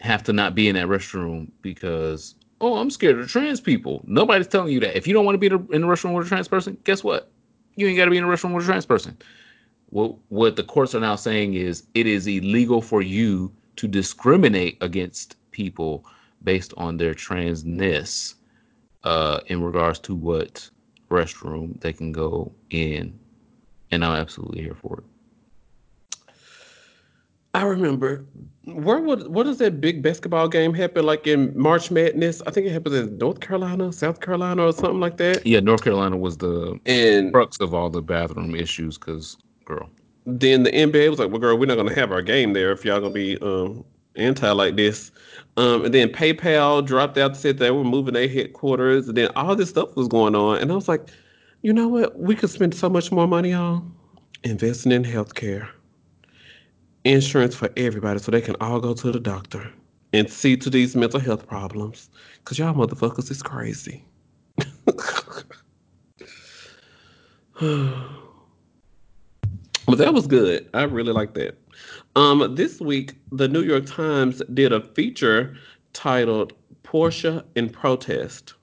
[0.00, 4.02] have to not be in that restroom because oh i'm scared of trans people.
[4.06, 4.96] Nobody's telling you that.
[4.96, 7.30] If you don't want to be in the restroom with a trans person guess what?
[7.76, 9.16] You ain't got to be in the restroom with a trans person.
[9.90, 14.78] What what the courts are now saying is it is illegal for you to discriminate
[14.80, 16.04] against people
[16.46, 18.36] based on their transness
[19.04, 20.70] uh, in regards to what
[21.10, 23.18] restroom they can go in,
[23.90, 25.04] and I'm absolutely here for it.
[27.54, 28.24] I remember
[28.66, 32.42] where would what does that big basketball game happen like in March Madness?
[32.46, 35.46] I think it happened in North Carolina, South Carolina, or something like that.
[35.46, 39.88] Yeah, North Carolina was the And crux of all the bathroom issues because, girl,
[40.26, 42.84] then the NBA was like, "Well, girl, we're not gonna have our game there if
[42.84, 43.84] y'all gonna be um,
[44.16, 45.10] anti like this."
[45.56, 49.30] Um, and then PayPal dropped out, and said they were moving their headquarters, and then
[49.36, 50.58] all this stuff was going on.
[50.58, 51.08] And I was like,
[51.62, 52.18] you know what?
[52.18, 53.94] We could spend so much more money on
[54.44, 55.68] investing in healthcare,
[57.04, 59.70] insurance for everybody, so they can all go to the doctor
[60.12, 62.10] and see to these mental health problems.
[62.44, 64.04] Cause y'all motherfuckers is crazy.
[69.86, 70.68] But that was good.
[70.74, 71.56] I really like that.
[72.16, 75.54] Um, this week, the New York Times did a feature
[75.92, 78.54] titled Porsha in Protest.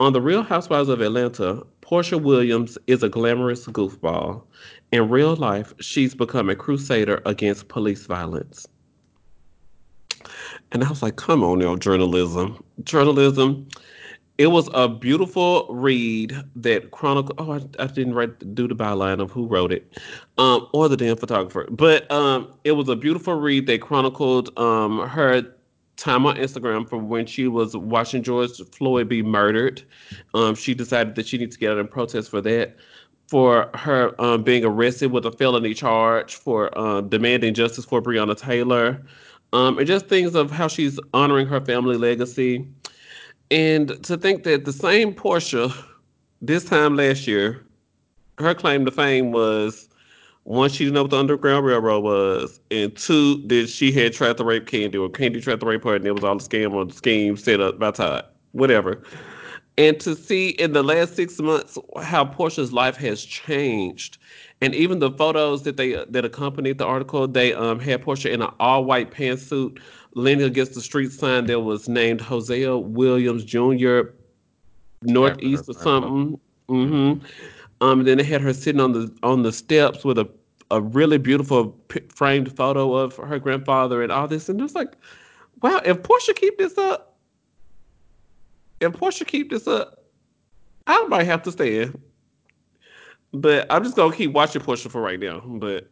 [0.00, 4.42] On The Real Housewives of Atlanta, Porsha Williams is a glamorous goofball.
[4.92, 8.66] In real life, she's become a crusader against police violence.
[10.72, 12.64] And I was like, come on now, journalism.
[12.82, 13.68] Journalism
[14.38, 17.34] it was a beautiful read that chronicle.
[17.38, 19.98] Oh, I, I didn't write do the byline of who wrote it,
[20.36, 21.66] um, or the damn photographer.
[21.70, 25.42] But um, it was a beautiful read that chronicled um, her
[25.96, 29.82] time on Instagram from when she was watching George Floyd be murdered.
[30.34, 32.76] Um, she decided that she needs to get out and protest for that.
[33.28, 38.36] For her um, being arrested with a felony charge for um, demanding justice for Breonna
[38.36, 39.02] Taylor,
[39.52, 42.68] um, and just things of how she's honoring her family legacy
[43.50, 45.72] and to think that the same Porsha,
[46.42, 47.64] this time last year,
[48.38, 49.88] her claim to fame was
[50.46, 54.36] one, she didn't know what the Underground Railroad was, and two, that she had tried
[54.36, 56.72] to rape Kandi, or Kandi tried to rape her, and it was all a scam
[56.72, 59.02] or scheme set up by Todd, whatever.
[59.76, 64.18] And to see in the last six months how Porsha's life has changed,
[64.60, 68.42] and even the photos that they that accompanied the article, they um, had Porsha in
[68.42, 69.80] an all-white pantsuit
[70.14, 74.00] leaning against the street sign that was named Hosea Williams Jr.
[75.02, 76.40] Northeast or something.
[76.68, 77.14] hmm
[77.82, 80.28] Um, and then they had her sitting on the on the steps with a
[80.70, 84.96] a really beautiful p- framed photo of her grandfather and all this, and it's like,
[85.62, 87.16] wow, if Porsha keep this up,
[88.80, 90.04] if Porsha keep this up,
[90.86, 92.00] I might have to stand.
[93.40, 95.40] But I'm just gonna keep watching Porsha for right now.
[95.40, 95.90] But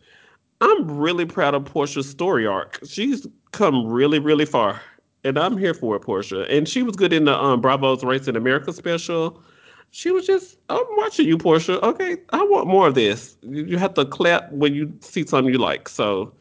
[0.60, 2.80] I'm really proud of Porsha's story arc.
[2.86, 4.80] She's come really, really far,
[5.24, 6.50] and I'm here for it, Porsha.
[6.50, 9.42] And she was good in the um, Bravo's Race in America special.
[9.90, 11.80] She was just, I'm watching you, Porsha.
[11.82, 13.36] Okay, I want more of this.
[13.42, 15.88] You have to clap when you see something you like.
[15.88, 16.34] So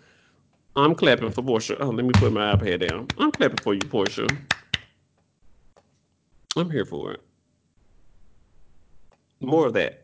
[0.76, 1.78] I'm clapping for Porsha.
[1.80, 3.12] Oh, let me put my iPad down.
[3.18, 4.39] I'm clapping for you, Porsha.
[6.56, 7.22] I'm here for it.
[9.41, 10.03] More of that.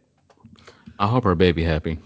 [1.00, 1.97] I hope her baby happy.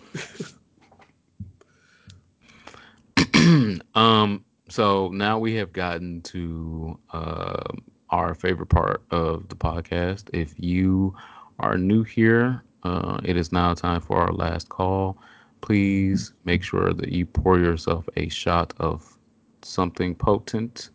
[3.96, 7.64] um, so now we have gotten to uh,
[8.10, 10.30] our favorite part of the podcast.
[10.34, 11.16] If you
[11.60, 15.18] are new here, uh, it is now time for our last call.
[15.62, 19.18] Please make sure that you pour yourself a shot of
[19.64, 20.92] something potent.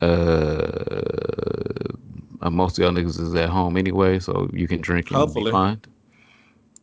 [0.00, 0.06] Uh,
[2.42, 5.44] uh, most of y'all niggas is at home anyway, so you can drink and be
[5.44, 5.80] fine.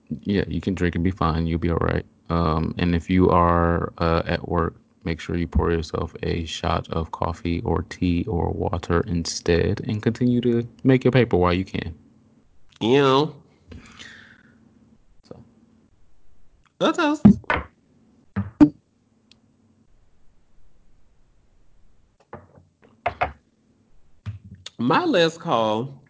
[0.09, 1.47] Yeah, you can drink and be fine.
[1.47, 2.05] You'll be all right.
[2.29, 6.89] Um, and if you are uh, at work, make sure you pour yourself a shot
[6.89, 11.65] of coffee or tea or water instead and continue to make your paper while you
[11.65, 11.95] can.
[12.81, 13.35] You know,
[15.27, 15.43] So,
[16.79, 17.21] that's us.
[24.79, 26.03] My last call,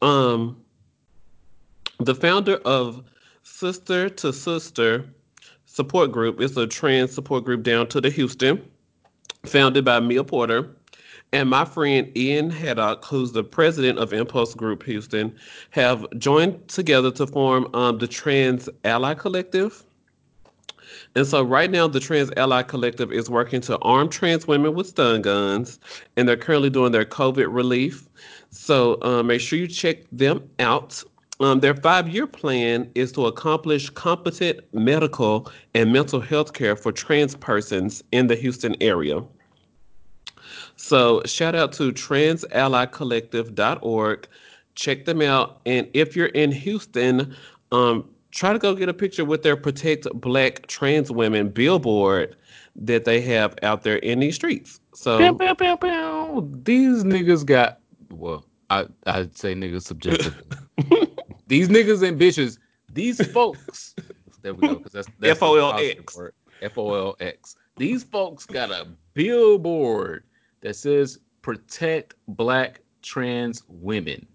[0.00, 0.62] um,
[1.98, 3.02] the founder of
[3.62, 5.04] Sister to Sister
[5.66, 8.60] support group is a trans support group down to the Houston,
[9.46, 10.68] founded by Mia Porter.
[11.32, 15.32] and my friend Ian Haddock, who's the president of Impulse Group Houston,
[15.70, 19.84] have joined together to form um, the Trans Ally Collective.
[21.14, 24.88] And so right now, the Trans Ally Collective is working to arm trans women with
[24.88, 25.78] stun guns,
[26.16, 28.08] and they're currently doing their COVID relief.
[28.50, 31.04] So uh, make sure you check them out.
[31.40, 37.34] Um, their five-year plan is to accomplish competent medical and mental health care for trans
[37.34, 39.22] persons in the Houston area.
[40.76, 44.28] So shout out to transallycollective.org.
[44.74, 45.60] Check them out.
[45.66, 47.34] And if you're in Houston,
[47.72, 52.36] um, try to go get a picture with their Protect Black Trans Women billboard
[52.76, 54.80] that they have out there in these streets.
[54.94, 56.60] So Pew, pew, pew, pew.
[56.64, 57.80] These niggas got
[58.10, 60.42] well, I I'd say niggas subjectively.
[61.52, 62.56] these niggas and bitches,
[62.94, 63.94] these folks.
[64.40, 66.30] There we go, because that's, that's the FOLX.
[66.62, 67.56] F-O-L-X.
[67.76, 70.24] These folks got a billboard
[70.62, 74.26] that says protect black trans women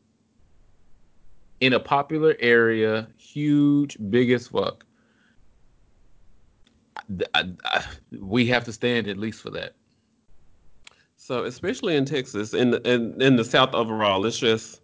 [1.59, 4.85] in a popular area, huge, big as fuck.
[7.33, 7.85] I- I-
[8.19, 9.73] we have to stand at least for that.
[11.15, 14.81] So especially in Texas, in the, in in the South overall, it's just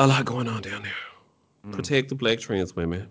[0.00, 0.92] a lot going on down there.
[1.68, 1.72] Mm.
[1.72, 3.08] Protect the black trans women.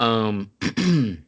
[0.00, 0.50] Um,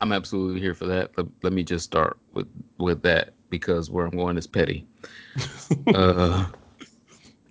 [0.00, 1.16] I'm absolutely here for that.
[1.16, 2.46] Let, let me just start with
[2.78, 4.86] with that because where I'm going is petty.
[5.94, 6.46] uh,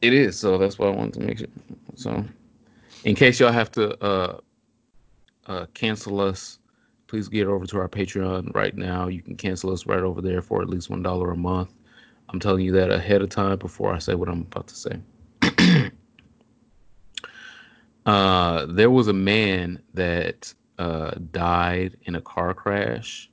[0.01, 0.57] it is so.
[0.57, 1.47] That's why I wanted to make sure.
[1.95, 2.23] So,
[3.03, 4.37] in case y'all have to uh,
[5.47, 6.59] uh, cancel us,
[7.07, 9.07] please get over to our Patreon right now.
[9.07, 11.73] You can cancel us right over there for at least one dollar a month.
[12.29, 15.91] I'm telling you that ahead of time before I say what I'm about to say.
[18.05, 23.29] Uh, there was a man that uh, died in a car crash.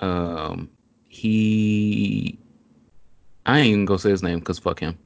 [0.00, 0.70] Um,
[1.08, 2.38] he,
[3.46, 4.98] I ain't even gonna say his name because fuck him.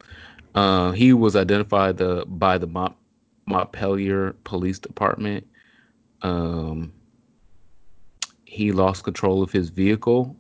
[0.55, 2.97] Uh, he was identified the by the Mont,
[3.47, 5.47] Montpelier Police Department.
[6.22, 6.93] Um,
[8.45, 10.35] he lost control of his vehicle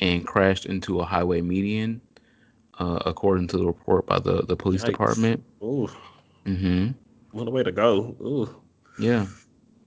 [0.00, 2.00] and crashed into a highway median,
[2.78, 4.86] uh, according to the report by the the police Yikes.
[4.86, 5.44] department.
[5.62, 5.88] Ooh,
[6.44, 6.88] hmm
[7.32, 8.16] what a way to go.
[8.20, 8.62] Ooh.
[8.98, 9.26] Yeah,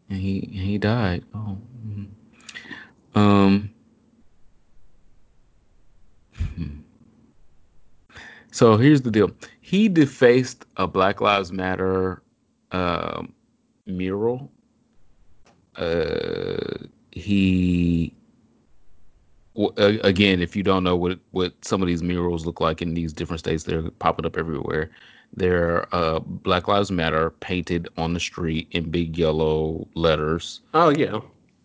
[0.09, 1.23] and he he died.
[1.33, 2.07] Oh, mhm.
[3.15, 3.69] um.
[6.55, 6.79] hmm.
[8.51, 9.31] So here's the deal.
[9.61, 12.21] He defaced a Black Lives Matter
[12.71, 13.33] um,
[13.87, 14.51] mural.
[15.75, 18.13] Uh, he
[19.77, 23.13] again, if you don't know what what some of these murals look like in these
[23.13, 24.89] different states, they're popping up everywhere.
[25.35, 30.61] They're uh, Black Lives Matter painted on the street in big yellow letters.
[30.73, 31.19] Oh yeah.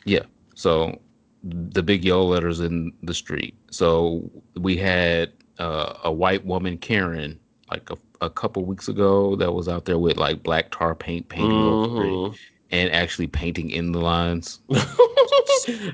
[0.04, 0.24] Yeah.
[0.54, 0.98] So
[1.44, 3.54] the big yellow letters in the street.
[3.70, 7.38] So we had uh, a white woman, Karen,
[7.70, 11.28] like a, a couple weeks ago, that was out there with like black tar paint
[11.28, 12.38] painting over it Mhm.
[12.70, 14.60] And actually painting in the lines.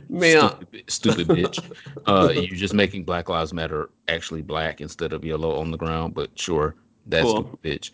[0.09, 1.73] Man, Stupid, stupid bitch.
[2.07, 6.15] Uh, you're just making Black Lives Matter actually black instead of yellow on the ground.
[6.15, 7.37] But sure, that Cool.
[7.37, 7.91] stupid bitch.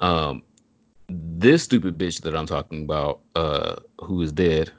[0.00, 0.42] Um,
[1.08, 4.72] this stupid bitch that I'm talking about, uh, who is dead,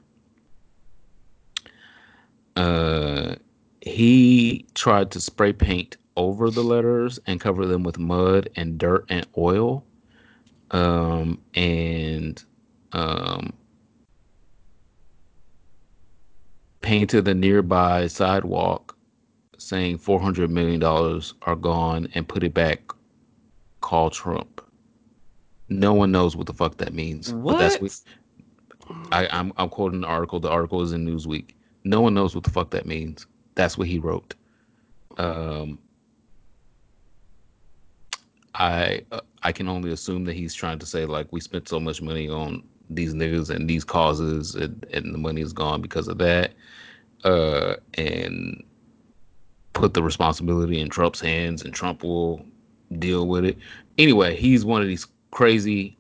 [2.56, 3.36] uh,
[3.82, 9.06] he tried to spray paint over the letters and cover them with mud and dirt
[9.10, 9.86] and oil.
[10.72, 12.43] Um, and
[12.94, 13.54] um,
[16.82, 18.96] painted the nearby sidewalk
[19.58, 20.84] saying $400 million
[21.44, 22.91] are gone and put it back,
[23.82, 24.62] call Trump.
[25.70, 27.32] No one knows what the fuck that means.
[27.32, 28.00] But that's what
[29.12, 30.39] I, I'm I'm quoting the article.
[30.39, 31.52] The article is in Newsweek.
[31.84, 33.26] No one knows what the fuck that means.
[33.56, 34.36] That's what he wrote.
[35.18, 35.80] Um,
[38.56, 41.80] I uh, I can only assume that he's trying to say like we spent so
[41.80, 42.64] much money on
[42.96, 46.54] these niggas and these causes and, and the money is gone because of that.
[47.24, 48.64] Uh, and
[49.74, 52.46] put the responsibility in Trump's hands and Trump will
[53.00, 53.58] deal with it.
[53.98, 55.98] Anyway, he's one of these crazy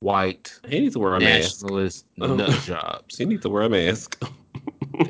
[0.00, 1.62] white he needs to wear a mask.
[1.62, 2.34] nationalist Oh.
[2.34, 3.16] nut jobs.
[3.18, 4.22] He needs to wear a mask.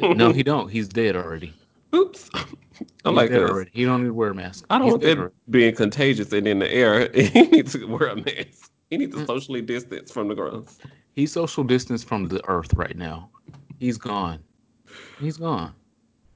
[0.02, 0.68] No, he don't.
[0.70, 1.52] He's dead already.
[1.94, 2.28] Oops.
[2.34, 2.38] I
[3.10, 3.50] He's like dead this.
[3.50, 3.70] already.
[3.72, 4.66] He don't need to wear a mask.
[4.70, 7.10] I don't He's want it being contagious and in the air.
[7.14, 8.70] He needs to wear a mask.
[8.90, 9.26] He needs to Mm.
[9.26, 10.68] socially distance from the ground.
[11.14, 13.30] He's social distance from the earth right now.
[13.78, 14.40] He's gone.
[15.18, 15.74] He's gone.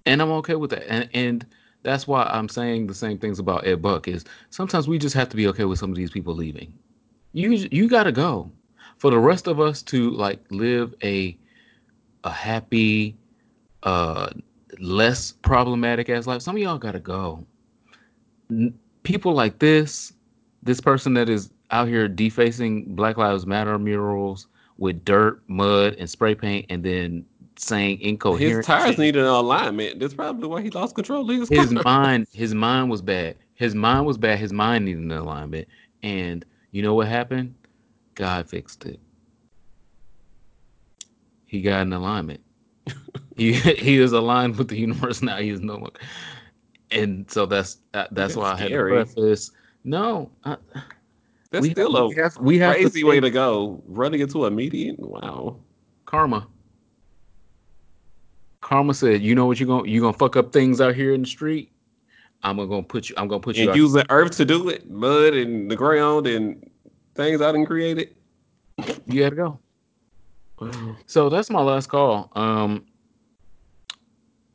[0.07, 0.91] And I'm okay with that.
[0.91, 1.47] And and
[1.83, 5.29] that's why I'm saying the same things about Ed Buck is sometimes we just have
[5.31, 6.73] to be okay with some of these people leaving.
[7.33, 8.51] You you got to go.
[8.99, 11.37] For the rest of us to like live a
[12.25, 13.17] a happy
[13.85, 14.31] uh
[14.79, 16.43] less problematic as life.
[16.43, 17.45] Some of y'all gotta go.
[18.51, 20.13] N- people like this,
[20.63, 24.47] this person that is out here defacing Black Lives Matter murals
[24.79, 27.25] with dirt, mud, and spray paint, and then
[27.57, 28.57] saying incoherent.
[28.59, 29.99] His tires needed an alignment.
[29.99, 33.37] That's probably why he lost control of his, his mind his mind was bad.
[33.55, 34.39] His mind was bad.
[34.39, 35.69] His mind needed an alignment.
[36.03, 37.55] And you know what happened?
[38.15, 39.01] God fixed it.
[41.47, 42.41] He got an alignment.
[43.35, 45.39] He he is aligned with the universe now.
[45.39, 46.01] He is no longer.
[46.91, 48.93] And so that's that, that's That's why i had to scary.
[48.93, 49.51] preface.
[49.85, 50.57] No I,
[51.53, 53.83] That's we still have, a we have, we have crazy to way to go.
[53.87, 54.97] Running into a median.
[54.99, 55.59] Wow.
[56.07, 56.49] karma
[58.63, 61.23] karma said you know what you're gonna you're gonna fuck up things out here in
[61.23, 61.73] the street
[62.43, 65.35] i'm gonna put you i'm gonna put you And using earth to do it, mud
[65.35, 66.71] and the ground and
[67.15, 68.17] things I didn't create it.
[69.07, 69.59] you gotta go
[71.07, 72.31] So that's my last call.
[72.37, 72.87] Um,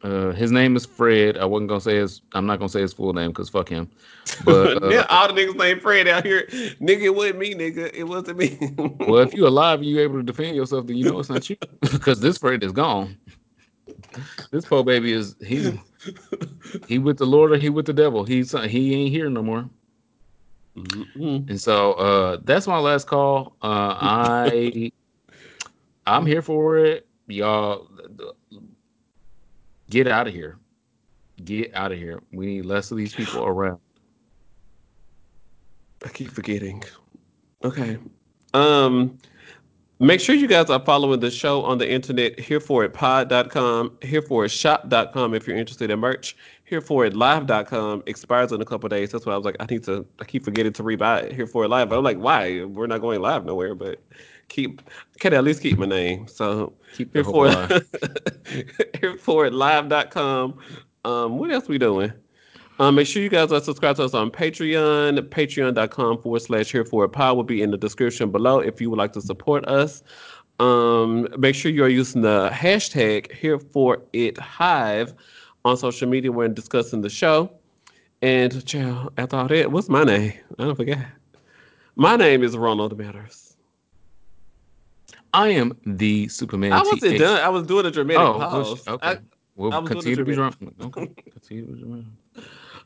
[0.03, 1.37] uh, his name is Fred.
[1.37, 2.21] I wasn't gonna say his.
[2.33, 3.89] I'm not gonna say his full name because fuck him.
[4.45, 6.43] But uh, all the niggas named Fred out here.
[6.81, 7.89] Nigga, it wasn't me, nigga.
[7.93, 8.57] It wasn't me.
[9.07, 11.49] well, if you're alive and you're able to defend yourself, then you know it's not
[11.49, 13.17] you because this Fred is gone.
[14.51, 15.79] This poor baby is he
[16.87, 18.23] he with the Lord or he with the devil.
[18.25, 19.69] He's he ain't here no more.
[20.75, 21.49] Mm-mm.
[21.49, 23.55] And so uh, that's my last call.
[23.61, 24.91] Uh, I
[26.05, 27.07] I'm here for it.
[27.27, 27.86] Y'all
[29.89, 30.57] get out of here.
[31.43, 32.21] Get out of here.
[32.31, 33.79] We need less of these people around.
[36.05, 36.83] I keep forgetting.
[37.63, 37.97] Okay.
[38.53, 39.17] Um
[39.99, 43.97] make sure you guys are following the show on the internet here for it pod.com,
[44.03, 46.35] here for it shop.com if you're interested in merch,
[46.65, 49.11] here for it live.com expires in a couple days.
[49.11, 51.47] That's why I was like, I need to I keep forgetting to rebuy it here
[51.47, 51.91] for it live.
[51.91, 52.63] I'm like, why?
[52.63, 54.01] We're not going live nowhere, but
[54.49, 54.81] keep
[55.19, 56.27] can at least keep my name.
[56.27, 57.49] So Keep here for
[58.99, 60.59] here for it live.com.
[61.05, 62.11] Um what else we doing?
[62.79, 65.19] Um, make sure you guys are subscribed to us on Patreon.
[65.29, 68.91] Patreon.com forward slash here for a pod will be in the description below if you
[68.91, 70.03] would like to support us.
[70.59, 75.13] Um, make sure you're using the hashtag here for it hive
[75.65, 77.51] on social media when discussing the show.
[78.21, 80.33] And child, after all that, what's my name?
[80.57, 80.99] I don't forget.
[81.95, 83.46] My name is Ronald Matters.
[85.33, 86.73] I am the Superman.
[86.73, 87.19] I wasn't TH.
[87.19, 87.41] done.
[87.41, 88.87] I was doing a dramatic Oh, pause.
[88.87, 89.07] okay.
[89.07, 89.17] I-
[89.55, 90.55] we'll I continue to be drunk.
[90.81, 91.07] Okay.
[91.31, 92.05] Continue to be drunk.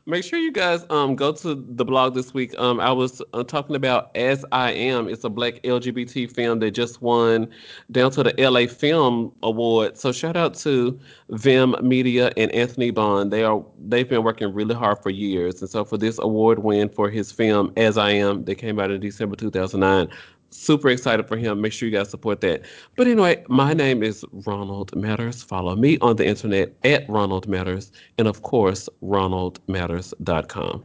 [0.04, 2.58] Make sure you guys um go to the blog this week.
[2.58, 5.06] Um, I was uh, talking about As I Am.
[5.08, 7.48] It's a black LGBT film that just won
[7.92, 9.96] down to the LA Film Award.
[9.96, 10.98] So shout out to
[11.30, 13.30] Vim Media and Anthony Bond.
[13.32, 16.88] They are they've been working really hard for years, and so for this award win
[16.88, 20.08] for his film As I Am, that came out in December 2009.
[20.52, 21.60] Super excited for him.
[21.60, 22.62] Make sure you guys support that.
[22.96, 25.42] But anyway, my name is Ronald Matters.
[25.42, 30.84] Follow me on the internet at Ronald Matters and of course ronaldmatters.com.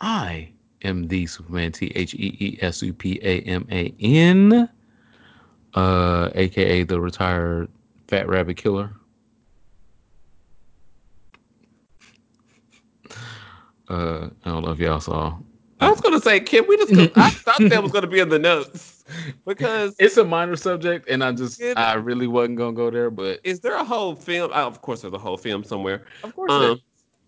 [0.00, 0.48] I
[0.82, 1.72] am the Superman.
[1.72, 4.68] T H E E S U P A M A N.
[5.74, 7.68] Uh, aka the retired
[8.06, 8.90] Fat Rabbit Killer.
[13.88, 15.36] Uh, I don't know if y'all saw.
[15.80, 16.92] I was gonna say, can we just?
[17.16, 19.04] I thought that was gonna be in the notes
[19.46, 23.10] because It's a minor subject, and I just It- I really wasn't gonna go there,
[23.10, 24.52] but is there a whole film?
[24.52, 26.80] Uh, of course, there's a whole film somewhere, of course, um,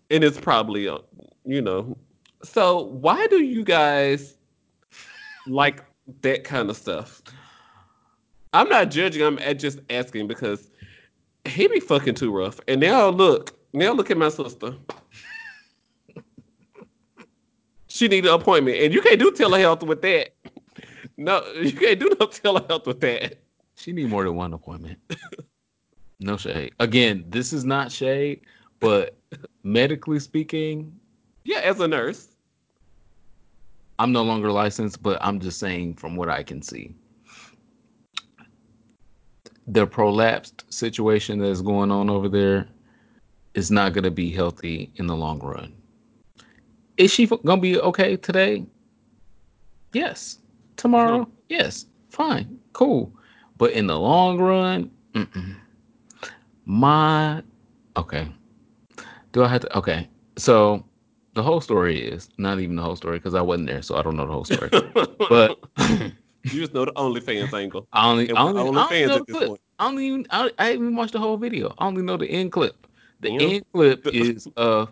[0.09, 0.99] and it's probably uh,
[1.45, 1.97] you know.
[2.43, 4.35] So why do you guys
[5.47, 5.83] like
[6.21, 7.21] that kind of stuff?
[8.53, 9.23] I'm not judging.
[9.23, 10.69] I'm just asking because
[11.45, 12.59] he be fucking too rough.
[12.67, 14.73] And now look, now look at my sister.
[17.91, 20.29] She need an appointment, and you can't do telehealth with that.
[21.17, 23.39] No, you can't do no telehealth with that.
[23.75, 24.97] she need more than one appointment.
[26.21, 26.73] no shade.
[26.79, 28.41] Again, this is not shade,
[28.79, 29.17] but
[29.63, 30.97] medically speaking,
[31.43, 32.29] Yeah, as a nurse.
[33.99, 36.95] I'm no longer licensed, but I'm just saying from what I can see.
[39.67, 42.69] The prolapsed situation that is going on over there
[43.53, 45.73] is not going to be healthy in the long run.
[46.97, 48.65] Is she to be okay today?
[49.93, 50.39] Yes.
[50.77, 51.21] Tomorrow?
[51.21, 51.31] Mm-hmm.
[51.49, 51.85] Yes.
[52.09, 52.59] Fine.
[52.73, 53.11] Cool.
[53.57, 55.55] But in the long run, mm-mm.
[56.65, 57.43] my
[57.97, 58.27] okay.
[59.31, 59.77] Do I have to?
[59.77, 60.09] Okay.
[60.37, 60.83] So
[61.33, 64.01] the whole story is not even the whole story because I wasn't there, so I
[64.01, 64.69] don't know the whole story.
[65.29, 65.57] But
[66.43, 67.87] you just know the OnlyFans angle.
[67.93, 69.47] I only, And I only, I only know at this clip.
[69.49, 69.61] point.
[69.79, 71.73] I don't even, I, I haven't even watched the whole video.
[71.77, 72.87] I only know the end clip.
[73.21, 73.39] The Yeah.
[73.39, 74.91] end clip is of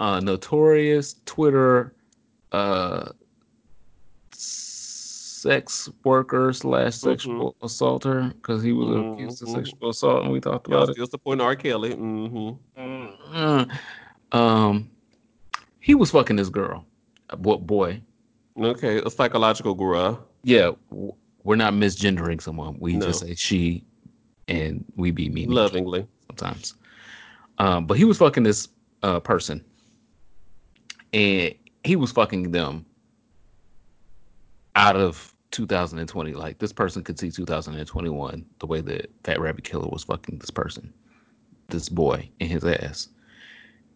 [0.00, 1.94] uh, notorious Twitter
[2.52, 3.10] uh,
[4.32, 9.54] sex worker slash sexual assaulter because he was accused of Mhm.
[9.54, 10.92] sexual assault, and we talked about it.
[10.94, 11.54] still supporting R.
[11.56, 11.94] Kelly.
[11.94, 13.70] hmm Mm.
[14.32, 14.90] Um,
[15.80, 16.84] he was fucking this girl,
[17.38, 18.02] bo- boy.
[18.58, 20.26] Okay, a psychological girl.
[20.42, 20.72] Yeah,
[21.44, 22.76] we're not misgendering someone.
[22.80, 23.06] We No.
[23.06, 23.84] just say she,
[24.48, 26.06] and we be meaning Lovingly.
[26.26, 26.74] sometimes.
[27.58, 28.68] Um, but he was fucking this
[29.02, 29.64] uh, person,
[31.12, 31.54] and
[31.84, 32.84] he was fucking them
[34.76, 36.34] out of 2020.
[36.34, 40.50] Like this person could see 2021 the way that Fat Rabbit Killer was fucking this
[40.50, 40.92] person,
[41.68, 43.08] this boy in his ass.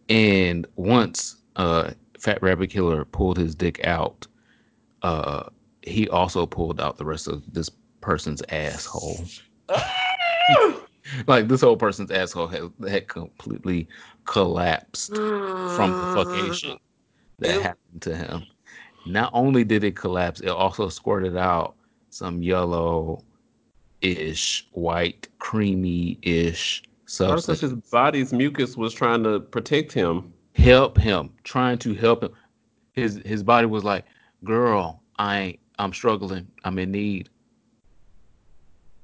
[0.09, 4.27] And once uh, Fat Rabbit Killer pulled his dick out,
[5.01, 5.43] uh,
[5.81, 7.69] he also pulled out the rest of this
[8.01, 9.23] person's asshole.
[11.27, 13.87] like this whole person's asshole had, had completely
[14.25, 16.77] collapsed from the fuckation
[17.39, 18.43] that happened to him.
[19.05, 21.75] Not only did it collapse, it also squirted out
[22.09, 23.23] some yellow
[24.01, 27.61] ish, white, creamy ish substance.
[27.61, 30.33] his body's mucus was trying to protect him.
[30.53, 32.31] help him, trying to help him.
[32.93, 34.05] His his body was like,
[34.43, 36.47] "Girl, I I'm struggling.
[36.63, 37.29] I'm in need.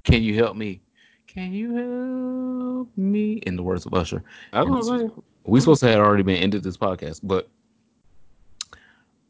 [0.03, 0.81] Can you help me?
[1.27, 4.23] Can you help me?" In the words of Usher.
[4.53, 5.23] I don't know.
[5.45, 7.49] we supposed to have already been ended this podcast, but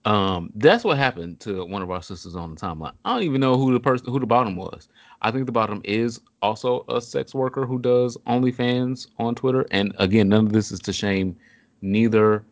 [0.05, 2.93] um, that's what happened to one of our sisters on the timeline.
[3.05, 4.89] I don't even know who the person who the bottom was.
[5.21, 9.65] I think the bottom is also a sex worker who does OnlyFans on Twitter.
[9.69, 11.35] And again, none of this is to shame
[11.81, 12.43] neither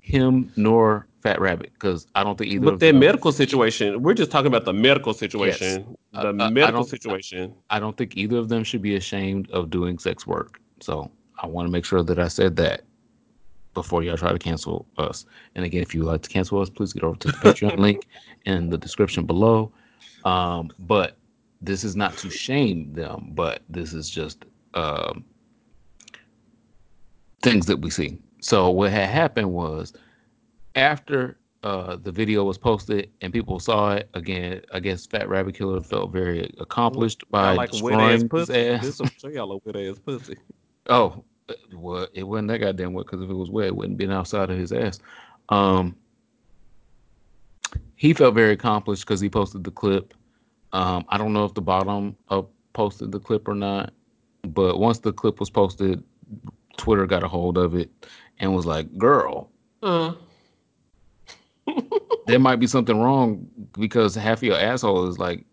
[0.00, 2.70] him nor Fat Rabbit because I don't think either.
[2.70, 5.96] But their medical situation, we're just talking about the medical situation.
[6.14, 7.52] Uh, The uh, medical don't- situation.
[7.70, 10.60] I don't think either of them should be ashamed of doing sex work.
[10.80, 11.10] So
[11.42, 12.82] I want to make sure that I said that
[13.76, 15.26] before y'all try to cancel us.
[15.54, 17.78] And again, if you would like to cancel us, please get over to the Patreon
[17.78, 18.08] link
[18.46, 19.70] in the description below.
[20.24, 21.18] Um, but
[21.60, 25.24] this is not to shame them, but this is just um,
[27.42, 28.18] things that we see.
[28.40, 29.92] So what had happened was
[30.74, 35.54] after uh, the video was posted and people saw it again, I guess Fat Rabbit
[35.56, 38.82] Killer felt very accomplished by like wet ass destroying his ass.
[38.82, 40.36] This will show y'all a wet ass pussy.
[40.88, 41.24] Oh,
[41.72, 44.50] well, it wasn't that goddamn wet because if it was wet, it wouldn't been outside
[44.50, 44.98] of his ass.
[45.48, 45.96] Um,
[47.94, 50.14] he felt very accomplished because he posted the clip.
[50.72, 53.92] Um, I don't know if the bottom up posted the clip or not,
[54.42, 56.02] but once the clip was posted,
[56.76, 57.90] Twitter got a hold of it
[58.38, 59.50] and was like, "Girl,
[59.82, 60.14] Uh,
[62.26, 65.44] there might be something wrong because half of your asshole is like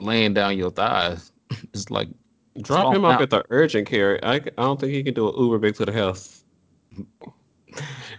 [0.00, 1.32] laying down your thighs.
[1.74, 2.08] it's like
[2.62, 4.18] drop him off at the urgent care.
[4.24, 6.44] I, I don't think he can do an Uber back to the house.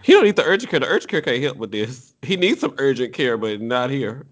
[0.02, 0.80] He don't need the urgent care.
[0.80, 2.14] The urgent care can't help with this.
[2.22, 4.26] He needs some urgent care, but not here.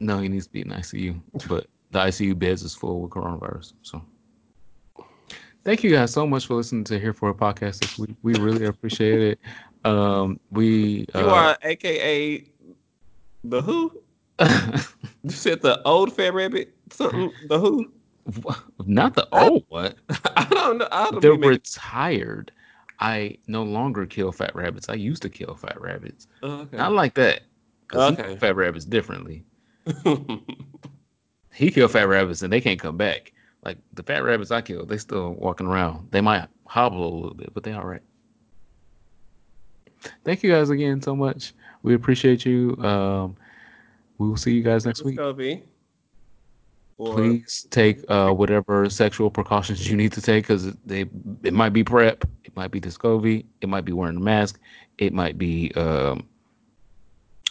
[0.00, 3.74] no, he needs to be in ICU, but the ICU beds is full with coronavirus.
[3.82, 4.02] So,
[5.64, 8.16] thank you guys so much for listening to Here for It Podcast this week.
[8.22, 9.38] We really appreciate it.
[9.84, 12.46] Um, we You uh, are AKA
[13.44, 13.92] the who?
[15.22, 16.74] You said the old fat rabbit?
[16.92, 17.92] Something the who?
[18.86, 19.96] not the old what?
[20.36, 20.88] I don't know.
[20.92, 22.52] I don't They're making, retired.
[22.98, 24.88] I no longer kill fat rabbits.
[24.88, 26.26] I used to kill fat rabbits.
[26.42, 26.76] Oh, okay.
[26.76, 27.42] Not like that.
[27.88, 28.36] 'cause Okay.
[28.36, 29.44] fat rabbits differently.
[31.52, 33.32] He killed fat rabbits and they can't come back.
[33.64, 36.08] Like the fat rabbits I killed, they still walking around.
[36.10, 38.02] They might hobble a little bit, but they all right.
[40.24, 41.52] Thank you guys again so much.
[41.82, 42.76] We appreciate you.
[42.78, 43.36] Um,
[44.18, 45.18] we will see you guys next week.
[47.00, 51.06] Or Please take uh, whatever sexual precautions you need to take because they
[51.42, 54.60] it might be prep, it might be Descovy, it might be wearing a mask,
[54.98, 56.28] it might be um,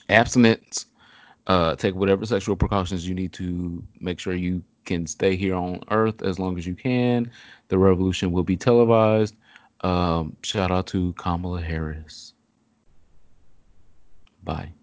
[0.07, 0.85] abstinence.
[1.47, 5.81] Uh, take whatever sexual precautions you need to make sure you can stay here on
[5.89, 7.31] Earth as long as you can.
[7.69, 9.35] The revolution will be televised.
[9.81, 12.35] Um, shout out to Kamala Harris.
[14.43, 14.73] Bye.